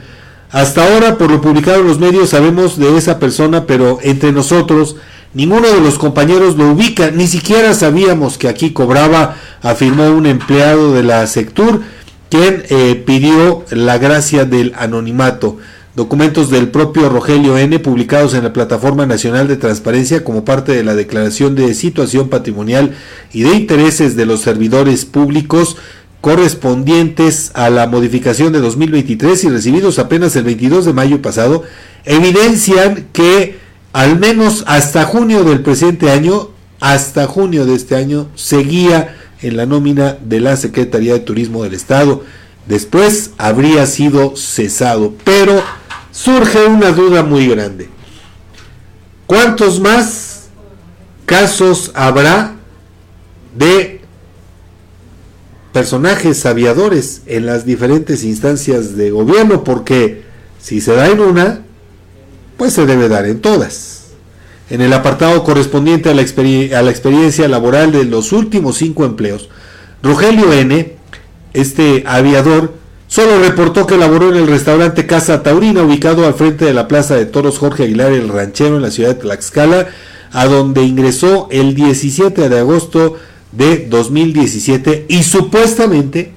Hasta 0.50 0.82
ahora, 0.82 1.16
por 1.16 1.30
lo 1.30 1.40
publicado 1.40 1.78
en 1.82 1.86
los 1.86 2.00
medios, 2.00 2.30
sabemos 2.30 2.76
de 2.76 2.98
esa 2.98 3.20
persona, 3.20 3.66
pero 3.66 4.00
entre 4.02 4.32
nosotros, 4.32 4.96
ninguno 5.32 5.68
de 5.68 5.80
los 5.80 5.96
compañeros 5.96 6.56
lo 6.56 6.72
ubica, 6.72 7.12
ni 7.12 7.28
siquiera 7.28 7.72
sabíamos 7.72 8.36
que 8.36 8.48
aquí 8.48 8.72
cobraba, 8.72 9.36
afirmó 9.62 10.08
un 10.10 10.26
empleado 10.26 10.92
de 10.92 11.04
la 11.04 11.24
Sectur, 11.28 11.82
quien 12.30 12.64
eh, 12.68 13.00
pidió 13.06 13.64
la 13.70 13.96
gracia 13.98 14.44
del 14.44 14.74
anonimato 14.76 15.58
documentos 15.98 16.48
del 16.48 16.68
propio 16.68 17.08
Rogelio 17.08 17.58
N 17.58 17.76
publicados 17.80 18.32
en 18.34 18.44
la 18.44 18.52
Plataforma 18.52 19.04
Nacional 19.04 19.48
de 19.48 19.56
Transparencia 19.56 20.22
como 20.22 20.44
parte 20.44 20.70
de 20.70 20.84
la 20.84 20.94
Declaración 20.94 21.56
de 21.56 21.74
Situación 21.74 22.28
Patrimonial 22.28 22.94
y 23.32 23.42
de 23.42 23.56
Intereses 23.56 24.14
de 24.14 24.24
los 24.24 24.42
Servidores 24.42 25.04
Públicos 25.04 25.76
correspondientes 26.20 27.50
a 27.54 27.68
la 27.68 27.88
modificación 27.88 28.52
de 28.52 28.60
2023 28.60 29.42
y 29.42 29.48
recibidos 29.48 29.98
apenas 29.98 30.36
el 30.36 30.44
22 30.44 30.84
de 30.84 30.92
mayo 30.92 31.20
pasado, 31.20 31.64
evidencian 32.04 33.08
que 33.12 33.58
al 33.92 34.20
menos 34.20 34.62
hasta 34.68 35.04
junio 35.04 35.42
del 35.42 35.62
presente 35.62 36.12
año, 36.12 36.50
hasta 36.78 37.26
junio 37.26 37.66
de 37.66 37.74
este 37.74 37.96
año, 37.96 38.28
seguía 38.36 39.16
en 39.42 39.56
la 39.56 39.66
nómina 39.66 40.16
de 40.24 40.38
la 40.38 40.56
Secretaría 40.56 41.14
de 41.14 41.20
Turismo 41.20 41.64
del 41.64 41.74
Estado. 41.74 42.22
Después 42.68 43.32
habría 43.36 43.84
sido 43.86 44.36
cesado, 44.36 45.14
pero 45.24 45.60
surge 46.18 46.66
una 46.66 46.90
duda 46.90 47.22
muy 47.22 47.46
grande. 47.46 47.88
¿Cuántos 49.26 49.78
más 49.78 50.48
casos 51.26 51.92
habrá 51.94 52.56
de 53.56 54.00
personajes 55.72 56.44
aviadores 56.44 57.22
en 57.26 57.46
las 57.46 57.64
diferentes 57.64 58.24
instancias 58.24 58.96
de 58.96 59.10
gobierno? 59.10 59.62
Porque 59.62 60.24
si 60.60 60.80
se 60.80 60.94
da 60.94 61.08
en 61.08 61.20
una, 61.20 61.62
pues 62.56 62.72
se 62.72 62.84
debe 62.84 63.08
dar 63.08 63.26
en 63.26 63.40
todas. 63.40 64.08
En 64.70 64.80
el 64.80 64.92
apartado 64.94 65.44
correspondiente 65.44 66.10
a 66.10 66.14
la, 66.14 66.22
a 66.22 66.82
la 66.82 66.90
experiencia 66.90 67.46
laboral 67.46 67.92
de 67.92 68.04
los 68.04 68.32
últimos 68.32 68.78
cinco 68.78 69.04
empleos, 69.04 69.48
Rogelio 70.02 70.52
N., 70.52 70.96
este 71.54 72.02
aviador, 72.06 72.77
Solo 73.08 73.40
reportó 73.40 73.86
que 73.86 73.96
laboró 73.96 74.28
en 74.28 74.36
el 74.36 74.46
restaurante 74.46 75.06
Casa 75.06 75.42
Taurina, 75.42 75.82
ubicado 75.82 76.26
al 76.26 76.34
frente 76.34 76.66
de 76.66 76.74
la 76.74 76.88
Plaza 76.88 77.16
de 77.16 77.24
Toros 77.24 77.58
Jorge 77.58 77.84
Aguilar 77.84 78.12
el 78.12 78.28
Ranchero 78.28 78.76
en 78.76 78.82
la 78.82 78.90
ciudad 78.90 79.14
de 79.14 79.22
Tlaxcala, 79.22 79.88
a 80.30 80.44
donde 80.44 80.82
ingresó 80.82 81.48
el 81.50 81.74
17 81.74 82.50
de 82.50 82.58
agosto 82.58 83.16
de 83.52 83.86
2017 83.86 85.06
y 85.08 85.22
supuestamente 85.22 86.32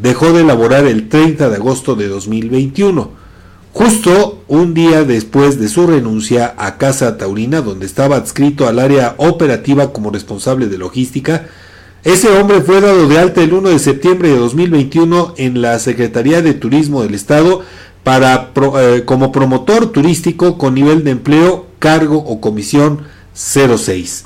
dejó 0.00 0.32
de 0.32 0.44
laborar 0.44 0.86
el 0.86 1.10
30 1.10 1.50
de 1.50 1.56
agosto 1.56 1.94
de 1.94 2.08
2021, 2.08 3.10
justo 3.74 4.42
un 4.48 4.72
día 4.72 5.04
después 5.04 5.60
de 5.60 5.68
su 5.68 5.86
renuncia 5.86 6.54
a 6.56 6.78
Casa 6.78 7.18
Taurina, 7.18 7.60
donde 7.60 7.84
estaba 7.84 8.16
adscrito 8.16 8.66
al 8.66 8.78
área 8.78 9.14
operativa 9.18 9.92
como 9.92 10.10
responsable 10.10 10.68
de 10.68 10.78
logística, 10.78 11.48
ese 12.04 12.28
hombre 12.30 12.60
fue 12.62 12.80
dado 12.80 13.06
de 13.06 13.18
alta 13.18 13.42
el 13.42 13.52
1 13.52 13.68
de 13.68 13.78
septiembre 13.78 14.28
de 14.28 14.36
2021 14.36 15.34
en 15.36 15.62
la 15.62 15.78
Secretaría 15.78 16.42
de 16.42 16.52
Turismo 16.52 17.02
del 17.02 17.14
Estado 17.14 17.62
para, 18.02 18.50
eh, 18.80 19.04
como 19.04 19.30
promotor 19.30 19.92
turístico 19.92 20.58
con 20.58 20.74
nivel 20.74 21.04
de 21.04 21.12
empleo, 21.12 21.66
cargo 21.78 22.18
o 22.18 22.40
comisión 22.40 23.02
06. 23.34 24.24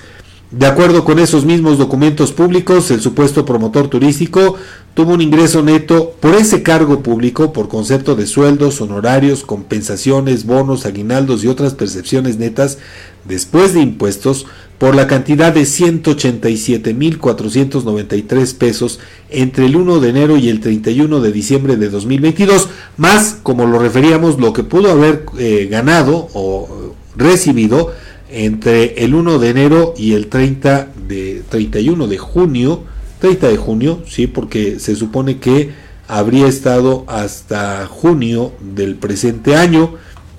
De 0.59 0.65
acuerdo 0.65 1.05
con 1.05 1.19
esos 1.19 1.45
mismos 1.45 1.77
documentos 1.77 2.33
públicos, 2.33 2.91
el 2.91 3.03
supuesto 3.03 3.45
promotor 3.45 3.89
turístico 3.89 4.55
tuvo 4.95 5.13
un 5.13 5.21
ingreso 5.21 5.63
neto 5.63 6.15
por 6.19 6.35
ese 6.35 6.63
cargo 6.63 7.03
público 7.03 7.53
por 7.53 7.69
concepto 7.69 8.17
de 8.17 8.27
sueldos, 8.27 8.81
honorarios, 8.81 9.45
compensaciones, 9.45 10.47
bonos, 10.47 10.87
aguinaldos 10.87 11.45
y 11.45 11.49
otras 11.49 11.75
percepciones 11.75 12.39
netas 12.39 12.79
después 13.27 13.75
de 13.75 13.81
impuestos 13.81 14.47
por 14.79 14.95
la 14.95 15.07
cantidad 15.07 15.53
de 15.53 15.65
187.493 15.65 18.57
pesos 18.57 18.99
entre 19.29 19.67
el 19.67 19.77
1 19.77 20.01
de 20.01 20.09
enero 20.09 20.39
y 20.39 20.49
el 20.49 20.61
31 20.61 21.21
de 21.21 21.33
diciembre 21.33 21.77
de 21.77 21.91
2022, 21.91 22.71
más, 22.97 23.37
como 23.43 23.67
lo 23.67 23.79
referíamos, 23.79 24.41
lo 24.41 24.55
que 24.55 24.63
pudo 24.63 24.91
haber 24.91 25.27
eh, 25.39 25.69
ganado 25.71 26.31
o 26.33 26.95
recibido 27.15 27.93
entre 28.31 29.05
el 29.05 29.15
1 29.15 29.39
de 29.39 29.51
enero 29.51 29.95
y 29.97 30.15
el 30.15 30.29
30 30.29 30.89
de 31.09 31.43
31 31.49 32.09
de 32.09 32.19
junio, 32.19 32.85
30 33.21 33.49
de 33.49 33.57
junio, 33.57 34.03
sí, 34.07 34.27
porque 34.27 34.79
se 34.81 34.97
supone 34.97 35.39
que 35.39 35.71
habría 36.09 36.47
estado 36.47 37.05
hasta 37.09 37.87
junio 37.87 38.53
del 38.61 38.97
presente 38.97 39.57
año. 39.57 39.95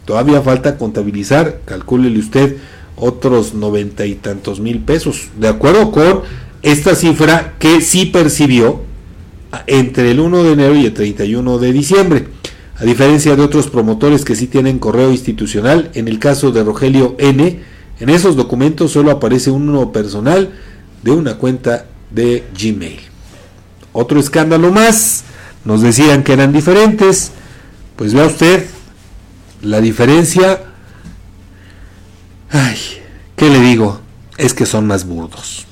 Todavía 0.06 0.42
falta 0.42 0.78
contabilizar, 0.78 1.62
calcúlele 1.66 2.20
usted 2.20 2.58
otros 2.96 3.54
noventa 3.54 4.06
y 4.06 4.16
tantos 4.16 4.60
mil 4.60 4.80
pesos, 4.80 5.28
de 5.40 5.48
acuerdo 5.48 5.92
con 5.92 6.22
esta 6.64 6.96
cifra 6.96 7.56
que 7.60 7.82
sí 7.82 8.06
percibió 8.06 8.82
entre 9.68 10.12
el 10.12 10.20
1 10.20 10.44
de 10.44 10.52
enero 10.52 10.76
y 10.76 10.86
el 10.86 10.94
31 10.94 11.60
de 11.60 11.74
diciembre. 11.74 12.28
A 12.80 12.86
diferencia 12.86 13.36
de 13.36 13.42
otros 13.42 13.68
promotores 13.68 14.24
que 14.24 14.36
sí 14.36 14.48
tienen 14.48 14.78
correo 14.78 15.12
institucional, 15.12 15.90
en 15.94 16.08
el 16.08 16.20
caso 16.20 16.52
de 16.52 16.64
Rogelio 16.64 17.16
N, 17.18 17.60
en 18.00 18.10
esos 18.10 18.36
documentos 18.36 18.92
solo 18.92 19.12
aparece 19.12 19.50
uno 19.50 19.92
personal 19.92 20.54
de 21.04 21.12
una 21.12 21.36
cuenta 21.36 21.86
de 22.12 22.46
Gmail. 22.58 23.00
Otro 23.94 24.20
escándalo 24.20 24.72
más, 24.72 25.24
nos 25.66 25.82
decían 25.82 26.24
que 26.24 26.34
eran 26.34 26.54
diferentes, 26.54 27.32
pues 27.96 28.14
vea 28.14 28.26
usted 28.26 28.66
la 29.62 29.82
diferencia 29.82 30.62
Ay, 32.50 32.78
¿qué 33.36 33.50
le 33.50 33.60
digo? 33.60 34.00
Es 34.38 34.54
que 34.54 34.66
son 34.66 34.88
más 34.88 35.06
burdos. 35.06 35.66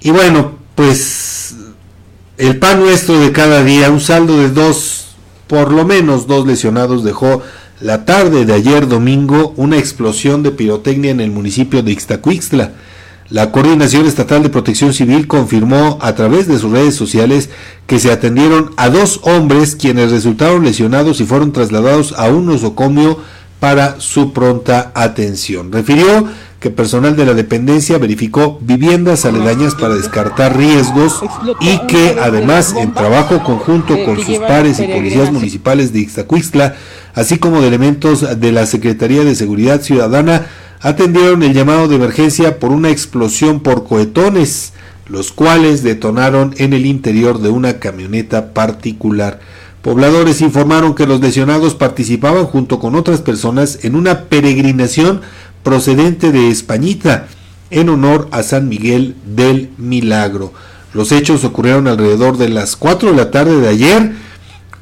Y 0.00 0.10
bueno, 0.10 0.58
pues 0.74 1.54
el 2.36 2.58
pan 2.58 2.80
nuestro 2.80 3.18
de 3.20 3.32
cada 3.32 3.62
día, 3.64 3.90
un 3.90 4.00
saldo 4.00 4.36
de 4.38 4.50
dos, 4.50 5.14
por 5.46 5.72
lo 5.72 5.84
menos 5.84 6.26
dos 6.26 6.46
lesionados 6.46 7.04
dejó 7.04 7.42
la 7.80 8.04
tarde 8.04 8.44
de 8.44 8.52
ayer 8.52 8.86
domingo 8.86 9.52
una 9.56 9.78
explosión 9.78 10.42
de 10.42 10.52
pirotecnia 10.52 11.10
en 11.10 11.20
el 11.20 11.30
municipio 11.30 11.82
de 11.82 11.92
Ixtacuixtla. 11.92 12.72
La 13.30 13.50
Coordinación 13.50 14.06
Estatal 14.06 14.42
de 14.42 14.50
Protección 14.50 14.92
Civil 14.92 15.26
confirmó 15.26 15.98
a 16.00 16.14
través 16.14 16.46
de 16.46 16.58
sus 16.58 16.70
redes 16.70 16.94
sociales 16.94 17.50
que 17.86 17.98
se 17.98 18.12
atendieron 18.12 18.70
a 18.76 18.90
dos 18.90 19.20
hombres 19.24 19.76
quienes 19.76 20.12
resultaron 20.12 20.62
lesionados 20.62 21.20
y 21.20 21.24
fueron 21.24 21.52
trasladados 21.52 22.12
a 22.12 22.28
un 22.28 22.46
nosocomio 22.46 23.18
para 23.58 23.98
su 23.98 24.32
pronta 24.32 24.92
atención. 24.94 25.72
Refirió 25.72 26.28
que 26.60 26.70
personal 26.70 27.14
de 27.16 27.26
la 27.26 27.34
dependencia 27.34 27.98
verificó 27.98 28.58
viviendas 28.62 29.24
aledañas 29.24 29.74
para 29.74 29.94
descartar 29.94 30.56
riesgos 30.56 31.20
y 31.60 31.78
que 31.86 32.16
además 32.22 32.74
en 32.74 32.94
trabajo 32.94 33.42
conjunto 33.42 34.02
con 34.04 34.18
sus 34.22 34.38
pares 34.38 34.80
y 34.80 34.86
policías 34.86 35.30
municipales 35.30 35.92
de 35.92 36.00
Ixtacuixtla, 36.00 36.74
así 37.14 37.38
como 37.38 37.60
de 37.60 37.68
elementos 37.68 38.40
de 38.40 38.52
la 38.52 38.66
Secretaría 38.66 39.24
de 39.24 39.34
Seguridad 39.34 39.82
Ciudadana, 39.82 40.46
atendieron 40.80 41.42
el 41.42 41.54
llamado 41.54 41.88
de 41.88 41.96
emergencia 41.96 42.58
por 42.58 42.70
una 42.70 42.90
explosión 42.90 43.60
por 43.60 43.86
cohetones, 43.86 44.72
los 45.06 45.32
cuales 45.32 45.82
detonaron 45.82 46.54
en 46.58 46.72
el 46.72 46.86
interior 46.86 47.40
de 47.40 47.48
una 47.48 47.78
camioneta 47.78 48.52
particular. 48.52 49.40
Pobladores 49.82 50.40
informaron 50.40 50.94
que 50.94 51.06
los 51.06 51.20
lesionados 51.20 51.74
participaban 51.74 52.46
junto 52.46 52.78
con 52.78 52.94
otras 52.94 53.20
personas 53.20 53.80
en 53.82 53.96
una 53.96 54.22
peregrinación 54.22 55.20
procedente 55.62 56.32
de 56.32 56.48
Españita 56.48 57.26
en 57.70 57.88
honor 57.88 58.28
a 58.30 58.42
San 58.42 58.68
Miguel 58.68 59.14
del 59.26 59.70
Milagro. 59.76 60.52
Los 60.94 61.12
hechos 61.12 61.44
ocurrieron 61.44 61.88
alrededor 61.88 62.38
de 62.38 62.48
las 62.48 62.76
4 62.76 63.10
de 63.10 63.16
la 63.16 63.30
tarde 63.30 63.60
de 63.60 63.68
ayer, 63.68 64.12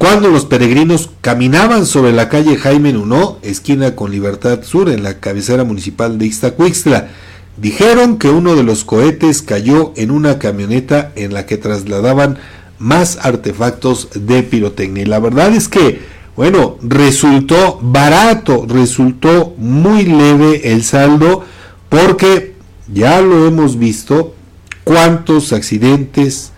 cuando 0.03 0.27
los 0.27 0.43
peregrinos 0.43 1.11
caminaban 1.21 1.85
sobre 1.85 2.11
la 2.11 2.27
calle 2.27 2.57
Jaime 2.57 2.91
Nuno, 2.91 3.37
esquina 3.41 3.95
con 3.95 4.11
Libertad 4.11 4.61
Sur, 4.63 4.89
en 4.89 5.01
la 5.01 5.21
cabecera 5.21 5.63
municipal 5.63 6.17
de 6.17 6.25
Ixtacuixtla. 6.25 7.07
Dijeron 7.55 8.17
que 8.17 8.27
uno 8.27 8.53
de 8.57 8.63
los 8.63 8.83
cohetes 8.83 9.41
cayó 9.41 9.93
en 9.95 10.11
una 10.11 10.39
camioneta 10.39 11.13
en 11.15 11.33
la 11.33 11.45
que 11.45 11.55
trasladaban 11.55 12.37
más 12.79 13.17
artefactos 13.21 14.09
de 14.13 14.43
pirotecnia. 14.43 15.03
Y 15.03 15.05
la 15.05 15.19
verdad 15.19 15.55
es 15.55 15.69
que, 15.69 16.01
bueno, 16.35 16.77
resultó 16.81 17.79
barato, 17.81 18.65
resultó 18.67 19.53
muy 19.57 20.03
leve 20.03 20.73
el 20.73 20.83
saldo, 20.83 21.45
porque 21.87 22.55
ya 22.93 23.21
lo 23.21 23.47
hemos 23.47 23.79
visto, 23.79 24.35
cuántos 24.83 25.53
accidentes 25.53 26.51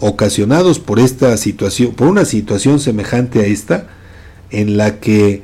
ocasionados 0.00 0.78
por 0.78 0.98
esta 0.98 1.36
situación, 1.36 1.92
por 1.92 2.08
una 2.08 2.24
situación 2.24 2.80
semejante 2.80 3.40
a 3.40 3.46
esta, 3.46 3.86
en 4.50 4.76
la 4.76 4.98
que, 4.98 5.42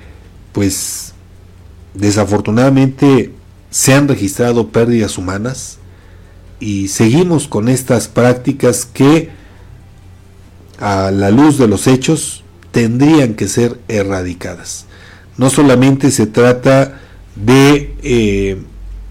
pues, 0.53 1.13
desafortunadamente 1.95 3.33
se 3.71 3.95
han 3.95 4.09
registrado 4.09 4.69
pérdidas 4.69 5.19
humanas 5.19 5.79
y 6.59 6.89
seguimos 6.89 7.49
con 7.49 7.69
estas 7.69 8.09
prácticas 8.09 8.87
que 8.87 9.31
a 10.79 11.11
la 11.11 11.31
luz 11.31 11.59
de 11.59 11.69
los 11.69 11.87
hechos, 11.87 12.43
tendrían 12.71 13.35
que 13.35 13.49
ser 13.49 13.79
erradicadas. 13.89 14.87
No 15.37 15.51
solamente 15.51 16.11
se 16.11 16.27
trata 16.27 17.01
de 17.35 17.95
eh, 18.03 18.59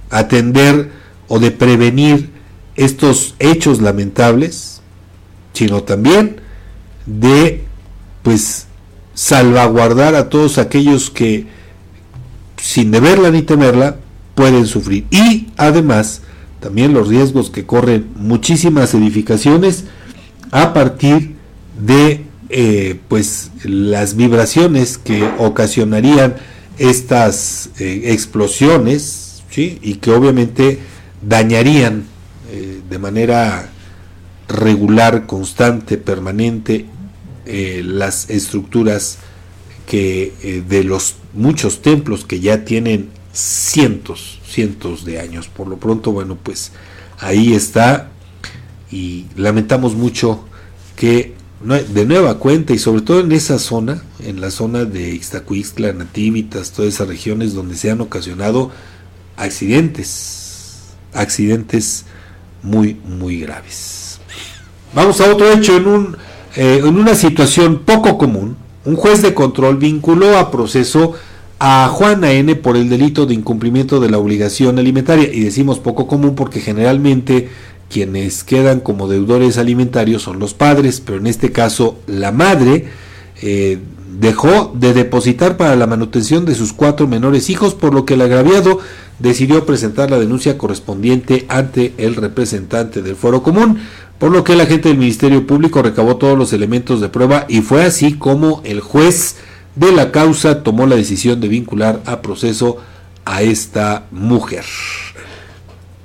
atender 0.09 0.91
o 1.27 1.39
de 1.39 1.51
prevenir 1.51 2.29
estos 2.75 3.35
hechos 3.39 3.81
lamentables, 3.81 4.74
sino 5.55 5.83
también 5.83 6.41
de 7.07 7.63
pues 8.21 8.67
salvaguardar 9.13 10.13
a 10.15 10.29
todos 10.29 10.57
aquellos 10.57 11.09
que 11.09 11.47
sin 12.57 12.91
deberla 12.91 13.31
ni 13.31 13.41
temerla 13.41 13.97
pueden 14.35 14.67
sufrir. 14.67 15.05
Y 15.09 15.47
además 15.57 16.21
también 16.59 16.93
los 16.93 17.07
riesgos 17.07 17.49
que 17.49 17.65
corren 17.65 18.07
muchísimas 18.15 18.93
edificaciones 18.93 19.85
a 20.51 20.73
partir 20.73 21.35
de 21.79 22.25
eh, 22.49 22.99
pues 23.07 23.51
las 23.63 24.15
vibraciones 24.15 24.97
que 24.97 25.27
ocasionarían 25.39 26.35
estas 26.77 27.69
eh, 27.79 28.01
explosiones 28.05 29.43
y 29.57 29.95
que 29.95 30.11
obviamente 30.11 30.79
dañarían 31.21 32.03
eh, 32.51 32.81
de 32.89 32.99
manera 32.99 33.69
regular, 34.47 35.25
constante, 35.25 35.97
permanente 35.97 36.85
las 37.45 38.29
estructuras 38.29 39.19
que 39.85 40.63
de 40.67 40.83
los 40.83 41.15
muchos 41.33 41.81
templos 41.81 42.25
que 42.25 42.39
ya 42.39 42.65
tienen 42.65 43.09
cientos, 43.33 44.39
cientos 44.47 45.05
de 45.05 45.19
años. 45.19 45.47
Por 45.47 45.67
lo 45.67 45.77
pronto, 45.77 46.11
bueno, 46.11 46.37
pues 46.41 46.71
ahí 47.19 47.53
está 47.53 48.09
y 48.91 49.25
lamentamos 49.35 49.95
mucho 49.95 50.45
que 50.95 51.33
de 51.61 52.05
nueva 52.05 52.37
cuenta 52.39 52.73
y 52.73 52.79
sobre 52.79 53.01
todo 53.01 53.21
en 53.21 53.31
esa 53.31 53.59
zona, 53.59 54.03
en 54.19 54.41
la 54.41 54.51
zona 54.51 54.85
de 54.85 55.13
Ixtacuixtla, 55.15 55.93
Nativitas, 55.93 56.71
todas 56.71 56.93
esas 56.93 57.07
regiones 57.07 57.53
donde 57.53 57.75
se 57.75 57.91
han 57.91 58.01
ocasionado 58.01 58.71
accidentes, 59.35 60.83
accidentes 61.13 62.05
muy, 62.61 62.95
muy 63.05 63.39
graves. 63.39 64.04
Vamos 64.95 65.19
a 65.19 65.29
otro 65.29 65.51
hecho, 65.51 65.75
en, 65.75 65.87
un, 65.87 66.17
eh, 66.55 66.79
en 66.79 66.97
una 66.97 67.15
situación 67.15 67.79
poco 67.79 68.17
común, 68.17 68.55
un 68.85 68.95
juez 68.95 69.21
de 69.21 69.33
control 69.33 69.75
vinculó 69.75 70.37
a 70.37 70.49
proceso 70.51 71.11
a 71.59 71.89
Juana 71.89 72.31
N 72.31 72.55
por 72.55 72.77
el 72.77 72.87
delito 72.87 73.25
de 73.25 73.33
incumplimiento 73.33 73.99
de 73.99 74.09
la 74.09 74.19
obligación 74.19 74.79
alimentaria. 74.79 75.29
Y 75.31 75.41
decimos 75.41 75.79
poco 75.79 76.07
común 76.07 76.33
porque 76.33 76.61
generalmente 76.61 77.49
quienes 77.89 78.45
quedan 78.45 78.79
como 78.79 79.09
deudores 79.09 79.57
alimentarios 79.57 80.21
son 80.21 80.39
los 80.39 80.53
padres, 80.53 81.01
pero 81.01 81.17
en 81.17 81.27
este 81.27 81.51
caso 81.51 81.99
la 82.07 82.31
madre 82.31 82.87
eh, 83.41 83.79
dejó 84.17 84.73
de 84.75 84.93
depositar 84.93 85.57
para 85.57 85.75
la 85.75 85.87
manutención 85.87 86.45
de 86.45 86.55
sus 86.55 86.71
cuatro 86.71 87.05
menores 87.05 87.49
hijos, 87.49 87.73
por 87.73 87.93
lo 87.93 88.05
que 88.05 88.13
el 88.13 88.21
agraviado 88.21 88.79
decidió 89.19 89.65
presentar 89.65 90.11
la 90.11 90.19
denuncia 90.19 90.57
correspondiente 90.57 91.45
ante 91.49 91.93
el 91.97 92.15
representante 92.15 93.01
del 93.01 93.15
foro 93.15 93.43
común, 93.43 93.79
por 94.19 94.31
lo 94.31 94.43
que 94.43 94.53
el 94.53 94.61
agente 94.61 94.89
del 94.89 94.97
Ministerio 94.97 95.45
Público 95.45 95.81
recabó 95.81 96.17
todos 96.17 96.37
los 96.37 96.53
elementos 96.53 97.01
de 97.01 97.09
prueba 97.09 97.45
y 97.47 97.61
fue 97.61 97.83
así 97.83 98.13
como 98.13 98.61
el 98.63 98.79
juez 98.79 99.37
de 99.75 99.91
la 99.91 100.11
causa 100.11 100.63
tomó 100.63 100.85
la 100.85 100.95
decisión 100.95 101.41
de 101.41 101.47
vincular 101.47 102.01
a 102.05 102.21
proceso 102.21 102.77
a 103.25 103.41
esta 103.41 104.05
mujer. 104.11 104.63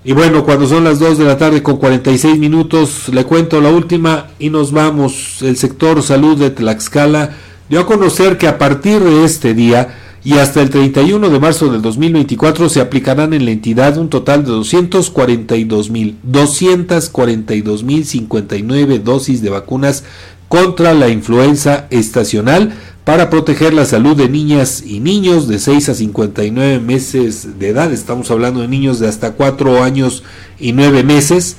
Y 0.02 0.12
bueno, 0.12 0.44
cuando 0.44 0.66
son 0.66 0.84
las 0.84 0.98
2 0.98 1.18
de 1.18 1.24
la 1.24 1.36
tarde 1.36 1.62
con 1.62 1.76
46 1.76 2.38
minutos, 2.38 3.11
le 3.11 3.24
cuento 3.24 3.61
la 3.61 3.68
última 3.68 4.28
y 4.38 4.48
nos 4.48 4.72
vamos. 4.72 5.42
El 5.42 5.58
sector 5.58 6.02
salud 6.02 6.38
de 6.38 6.50
Tlaxcala 6.50 7.36
dio 7.71 7.81
a 7.81 7.87
conocer 7.87 8.37
que 8.37 8.49
a 8.49 8.59
partir 8.59 9.01
de 9.01 9.25
este 9.25 9.55
día 9.55 9.97
y 10.25 10.35
hasta 10.35 10.61
el 10.61 10.68
31 10.68 11.31
de 11.31 11.39
marzo 11.39 11.71
del 11.71 11.81
2024 11.81 12.68
se 12.68 12.81
aplicarán 12.81 13.33
en 13.33 13.45
la 13.45 13.53
entidad 13.53 13.97
un 13.97 14.11
total 14.11 14.45
de 14.45 14.51
242 14.51 15.89
mil 15.89 16.18
242 16.25 17.85
mil 17.85 18.05
59 18.05 18.99
dosis 18.99 19.41
de 19.41 19.51
vacunas 19.51 20.03
contra 20.49 20.95
la 20.95 21.09
influenza 21.09 21.87
estacional 21.91 22.75
para 23.05 23.31
proteger 23.31 23.73
la 23.73 23.85
salud 23.85 24.16
de 24.16 24.29
niñas 24.29 24.83
y 24.85 24.99
niños 24.99 25.47
de 25.47 25.61
6 25.61 25.91
a 25.91 25.95
59 25.95 26.81
meses 26.81 27.59
de 27.61 27.68
edad. 27.68 27.93
Estamos 27.93 28.31
hablando 28.33 28.61
de 28.61 28.68
niños 28.68 28.99
de 28.99 29.09
hasta 29.09 29.33
4 29.33 29.83
años 29.83 30.25
y 30.59 30.73
9 30.73 31.05
meses. 31.05 31.57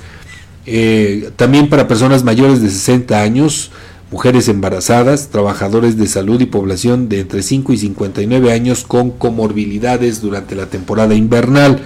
Eh, 0.66 1.30
también 1.36 1.68
para 1.68 1.88
personas 1.88 2.22
mayores 2.22 2.62
de 2.62 2.70
60 2.70 3.20
años, 3.20 3.70
mujeres 4.12 4.48
embarazadas, 4.48 5.30
trabajadores 5.30 5.96
de 5.96 6.06
salud 6.06 6.38
y 6.42 6.46
población 6.46 7.08
de 7.08 7.20
entre 7.20 7.42
5 7.42 7.72
y 7.72 7.78
59 7.78 8.52
años 8.52 8.84
con 8.86 9.10
comorbilidades 9.10 10.20
durante 10.20 10.54
la 10.54 10.66
temporada 10.66 11.14
invernal. 11.14 11.80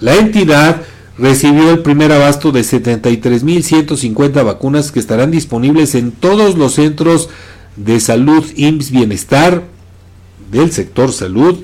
La 0.00 0.16
entidad 0.16 0.82
recibió 1.16 1.70
el 1.70 1.78
primer 1.78 2.10
abasto 2.10 2.50
de 2.50 2.62
73.150 2.62 4.44
vacunas 4.44 4.90
que 4.90 4.98
estarán 4.98 5.30
disponibles 5.30 5.94
en 5.94 6.10
todos 6.10 6.58
los 6.58 6.74
centros 6.74 7.28
de 7.76 8.00
Salud 8.00 8.44
IMSS 8.56 8.90
Bienestar, 8.90 9.62
del 10.50 10.72
sector 10.72 11.12
salud, 11.12 11.60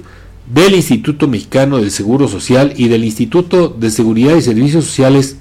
del 0.47 0.75
Instituto 0.75 1.27
Mexicano 1.27 1.79
del 1.79 1.91
Seguro 1.91 2.29
Social 2.29 2.73
y 2.77 2.87
del 2.87 3.03
Instituto 3.03 3.69
de 3.69 3.91
Seguridad 3.91 4.37
y 4.37 4.43
Servicios 4.43 4.85
Sociales 4.85 5.39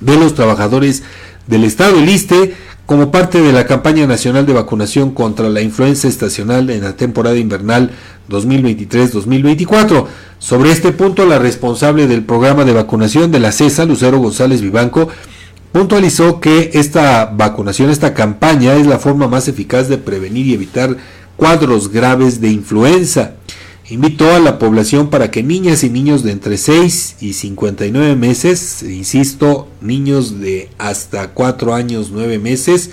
de 0.00 0.16
los 0.16 0.34
Trabajadores 0.34 1.04
del 1.46 1.64
Estado, 1.64 1.98
el 1.98 2.08
ISTE, 2.08 2.54
como 2.86 3.10
parte 3.10 3.40
de 3.40 3.52
la 3.52 3.66
campaña 3.66 4.06
nacional 4.06 4.44
de 4.44 4.52
vacunación 4.52 5.12
contra 5.12 5.48
la 5.48 5.62
influenza 5.62 6.08
estacional 6.08 6.68
en 6.70 6.82
la 6.82 6.96
temporada 6.96 7.36
invernal 7.36 7.90
2023-2024. 8.28 10.06
Sobre 10.38 10.72
este 10.72 10.92
punto, 10.92 11.24
la 11.24 11.38
responsable 11.38 12.06
del 12.06 12.24
programa 12.24 12.64
de 12.64 12.72
vacunación 12.72 13.30
de 13.30 13.40
la 13.40 13.52
CESA, 13.52 13.84
Lucero 13.84 14.18
González 14.18 14.60
Vivanco, 14.60 15.08
puntualizó 15.70 16.40
que 16.40 16.70
esta 16.74 17.26
vacunación, 17.26 17.90
esta 17.90 18.14
campaña 18.14 18.74
es 18.74 18.86
la 18.86 18.98
forma 18.98 19.28
más 19.28 19.48
eficaz 19.48 19.88
de 19.88 19.98
prevenir 19.98 20.46
y 20.46 20.54
evitar 20.54 20.96
cuadros 21.36 21.90
graves 21.90 22.40
de 22.40 22.48
influenza. 22.50 23.32
Invitó 23.88 24.32
a 24.32 24.38
la 24.38 24.60
población 24.60 25.10
para 25.10 25.30
que 25.32 25.42
niñas 25.42 25.82
y 25.82 25.90
niños 25.90 26.22
de 26.22 26.30
entre 26.30 26.56
6 26.56 27.16
y 27.20 27.32
59 27.32 28.14
meses, 28.14 28.84
insisto, 28.84 29.68
niños 29.80 30.40
de 30.40 30.70
hasta 30.78 31.28
4 31.30 31.74
años 31.74 32.10
9 32.12 32.38
meses 32.38 32.90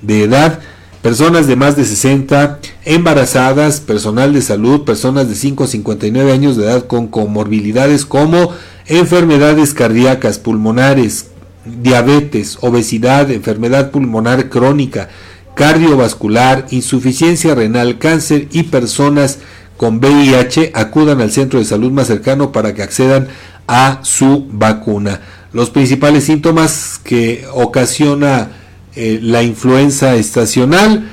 de 0.00 0.24
edad, 0.24 0.58
personas 1.00 1.46
de 1.46 1.54
más 1.54 1.76
de 1.76 1.84
60, 1.84 2.58
embarazadas, 2.84 3.80
personal 3.80 4.32
de 4.32 4.42
salud, 4.42 4.82
personas 4.82 5.28
de 5.28 5.36
5 5.36 5.62
a 5.62 5.66
59 5.68 6.32
años 6.32 6.56
de 6.56 6.64
edad 6.64 6.88
con 6.88 7.06
comorbilidades 7.06 8.04
como 8.04 8.50
enfermedades 8.86 9.74
cardíacas, 9.74 10.38
pulmonares, 10.38 11.26
diabetes, 11.64 12.58
obesidad, 12.62 13.30
enfermedad 13.30 13.92
pulmonar 13.92 14.48
crónica, 14.48 15.08
cardiovascular, 15.54 16.66
insuficiencia 16.70 17.54
renal, 17.54 17.98
cáncer 17.98 18.48
y 18.50 18.64
personas 18.64 19.38
con 19.82 19.98
VIH 19.98 20.70
acudan 20.74 21.20
al 21.20 21.32
centro 21.32 21.58
de 21.58 21.64
salud 21.64 21.90
más 21.90 22.06
cercano 22.06 22.52
para 22.52 22.72
que 22.72 22.84
accedan 22.84 23.26
a 23.66 23.98
su 24.04 24.46
vacuna. 24.48 25.20
Los 25.52 25.70
principales 25.70 26.22
síntomas 26.22 27.00
que 27.02 27.46
ocasiona 27.52 28.52
eh, 28.94 29.18
la 29.20 29.42
influenza 29.42 30.14
estacional 30.14 31.10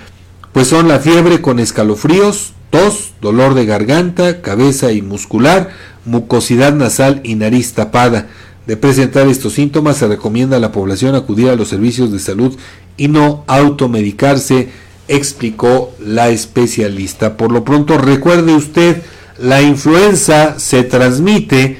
pues 0.53 0.67
son 0.67 0.87
la 0.87 0.99
fiebre 0.99 1.41
con 1.41 1.57
escalofríos, 1.57 2.53
tos, 2.69 3.13
dolor 3.21 3.55
de 3.55 3.65
garganta, 3.65 4.43
cabeza 4.43 4.91
y 4.91 5.01
muscular, 5.01 5.71
mucosidad 6.05 6.71
nasal 6.71 7.21
y 7.23 7.33
nariz 7.33 7.73
tapada 7.73 8.27
de 8.67 8.77
presentar 8.77 9.27
estos 9.27 9.53
síntomas, 9.53 9.97
se 9.97 10.07
recomienda 10.07 10.57
a 10.57 10.59
la 10.59 10.71
población 10.71 11.15
acudir 11.15 11.49
a 11.49 11.55
los 11.55 11.69
servicios 11.69 12.11
de 12.11 12.19
salud 12.19 12.55
y 12.97 13.07
no 13.07 13.43
automedicarse, 13.47 14.69
explicó 15.09 15.91
la 15.99 16.29
especialista. 16.29 17.35
Por 17.35 17.51
lo 17.51 17.65
pronto, 17.65 17.97
recuerde 17.97 18.53
usted, 18.53 19.01
la 19.37 19.61
influenza 19.61 20.59
se 20.59 20.83
transmite 20.83 21.77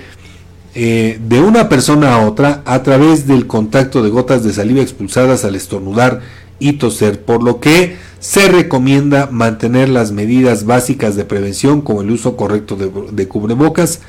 eh, 0.76 1.20
de 1.24 1.40
una 1.40 1.70
persona 1.70 2.16
a 2.16 2.28
otra 2.28 2.64
a 2.66 2.84
través 2.84 3.28
del 3.28 3.48
contacto 3.48 4.04
de 4.04 4.10
gotas 4.10 4.44
de 4.44 4.52
saliva 4.52 4.82
expulsadas 4.82 5.46
al 5.46 5.56
estornudar 5.56 6.22
y 6.58 6.74
toser, 6.74 7.24
por 7.24 7.44
lo 7.44 7.60
que 7.60 7.98
se 8.20 8.50
recomienda 8.50 9.30
mantener 9.32 9.90
las 9.90 10.12
medidas 10.12 10.66
básicas 10.66 11.16
de 11.16 11.24
prevención 11.24 11.82
como 11.82 12.02
el 12.02 12.12
uso 12.12 12.36
correcto 12.36 12.76
de 12.76 13.28
cubrebocas, 13.28 14.02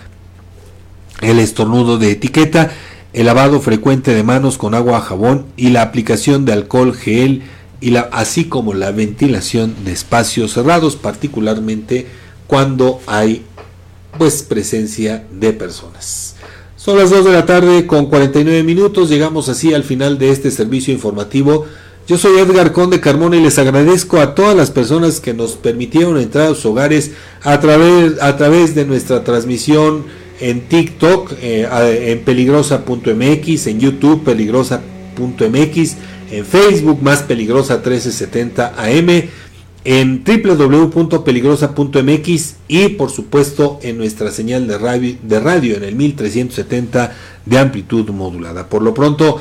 el 1.21 1.39
estornudo 1.39 1.99
de 1.99 2.13
etiqueta, 2.13 2.71
el 3.13 3.27
lavado 3.27 3.61
frecuente 3.61 4.15
de 4.15 4.23
manos 4.23 4.59
con 4.59 4.75
agua, 4.75 5.01
jabón 5.01 5.47
y 5.57 5.71
la 5.71 5.83
aplicación 5.83 6.45
de 6.45 6.53
alcohol 6.55 6.95
gel 6.95 7.43
y 7.81 7.91
la, 7.91 8.03
así 8.13 8.45
como 8.45 8.75
la 8.75 8.93
ventilación 8.93 9.75
de 9.85 9.93
espacios 9.93 10.53
cerrados, 10.53 10.97
particularmente 10.97 12.07
cuando 12.47 13.01
hay 13.07 13.45
pues 14.19 14.43
presencia 14.43 15.25
de 15.31 15.53
personas. 15.53 16.37
Son 16.77 16.97
las 16.97 17.11
2 17.11 17.27
de 17.27 17.33
la 17.33 17.47
tarde 17.47 17.87
con 17.87 18.07
49 18.07 18.63
minutos, 18.63 19.09
llegamos 19.09 19.49
así 19.49 19.75
al 19.75 19.85
final 19.85 20.19
de 20.19 20.31
este 20.31 20.51
servicio 20.51 20.93
informativo. 20.93 21.67
Yo 22.09 22.19
soy 22.19 22.39
Edgar 22.39 22.73
Conde 22.73 23.01
Carmona 23.01 23.37
y 23.37 23.43
les 23.43 23.59
agradezco 23.59 24.19
a 24.19 24.35
todas 24.35 24.57
las 24.57 24.71
personas 24.71 25.21
que 25.21 25.33
nos 25.33 25.53
permitieron 25.53 26.19
entrar 26.19 26.47
a 26.47 26.55
sus 26.55 26.67
hogares 26.67 27.13
a 27.43 27.61
través, 27.61 28.21
a 28.21 28.37
través 28.37 28.75
de 28.75 28.85
nuestra 28.85 29.23
transmisión 29.23 30.07
en 30.41 30.63
TikTok, 30.69 31.35
eh, 31.41 31.69
en 32.13 32.25
peligrosa.mx, 32.25 33.67
en 33.67 33.79
YouTube, 33.79 34.25
peligrosa.mx, 34.25 35.97
en 36.31 36.47
Facebook, 36.47 37.03
más 37.03 37.23
peligrosa 37.23 37.75
1370 37.75 38.75
AM, 38.77 39.29
en 39.85 40.25
www.peligrosa.mx 40.25 42.57
y 42.69 42.89
por 42.91 43.11
supuesto 43.11 43.81
en 43.83 43.99
nuestra 43.99 44.31
señal 44.31 44.67
de 44.67 44.79
radio, 45.41 45.77
en 45.77 45.85
el 45.85 45.95
1370 45.95 47.15
de 47.47 47.59
amplitud 47.59 48.11
modulada. 48.11 48.69
Por 48.69 48.83
lo 48.83 48.93
pronto, 48.93 49.39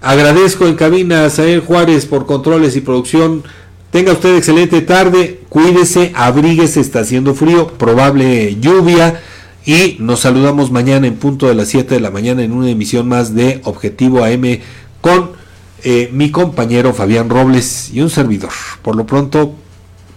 agradezco 0.00 0.66
en 0.66 0.76
cabina 0.76 1.24
a 1.24 1.30
Sael 1.30 1.60
Juárez 1.60 2.06
por 2.06 2.26
controles 2.26 2.76
y 2.76 2.80
producción. 2.80 3.42
Tenga 3.90 4.12
usted 4.12 4.36
excelente 4.36 4.82
tarde, 4.82 5.40
cuídese, 5.48 6.12
abríguese, 6.14 6.80
está 6.80 7.00
haciendo 7.00 7.34
frío, 7.34 7.66
probable 7.68 8.56
lluvia. 8.60 9.20
Y 9.64 9.96
nos 9.98 10.20
saludamos 10.20 10.70
mañana 10.70 11.08
en 11.08 11.16
punto 11.16 11.48
de 11.48 11.56
las 11.56 11.66
7 11.68 11.96
de 11.96 12.00
la 12.00 12.12
mañana 12.12 12.44
en 12.44 12.52
una 12.52 12.70
emisión 12.70 13.08
más 13.08 13.34
de 13.34 13.60
Objetivo 13.64 14.22
AM 14.22 14.60
con 15.00 15.35
eh, 15.84 16.10
mi 16.12 16.30
compañero 16.30 16.92
Fabián 16.92 17.28
Robles 17.28 17.90
y 17.90 18.00
un 18.00 18.10
servidor. 18.10 18.50
Por 18.82 18.96
lo 18.96 19.06
pronto, 19.06 19.54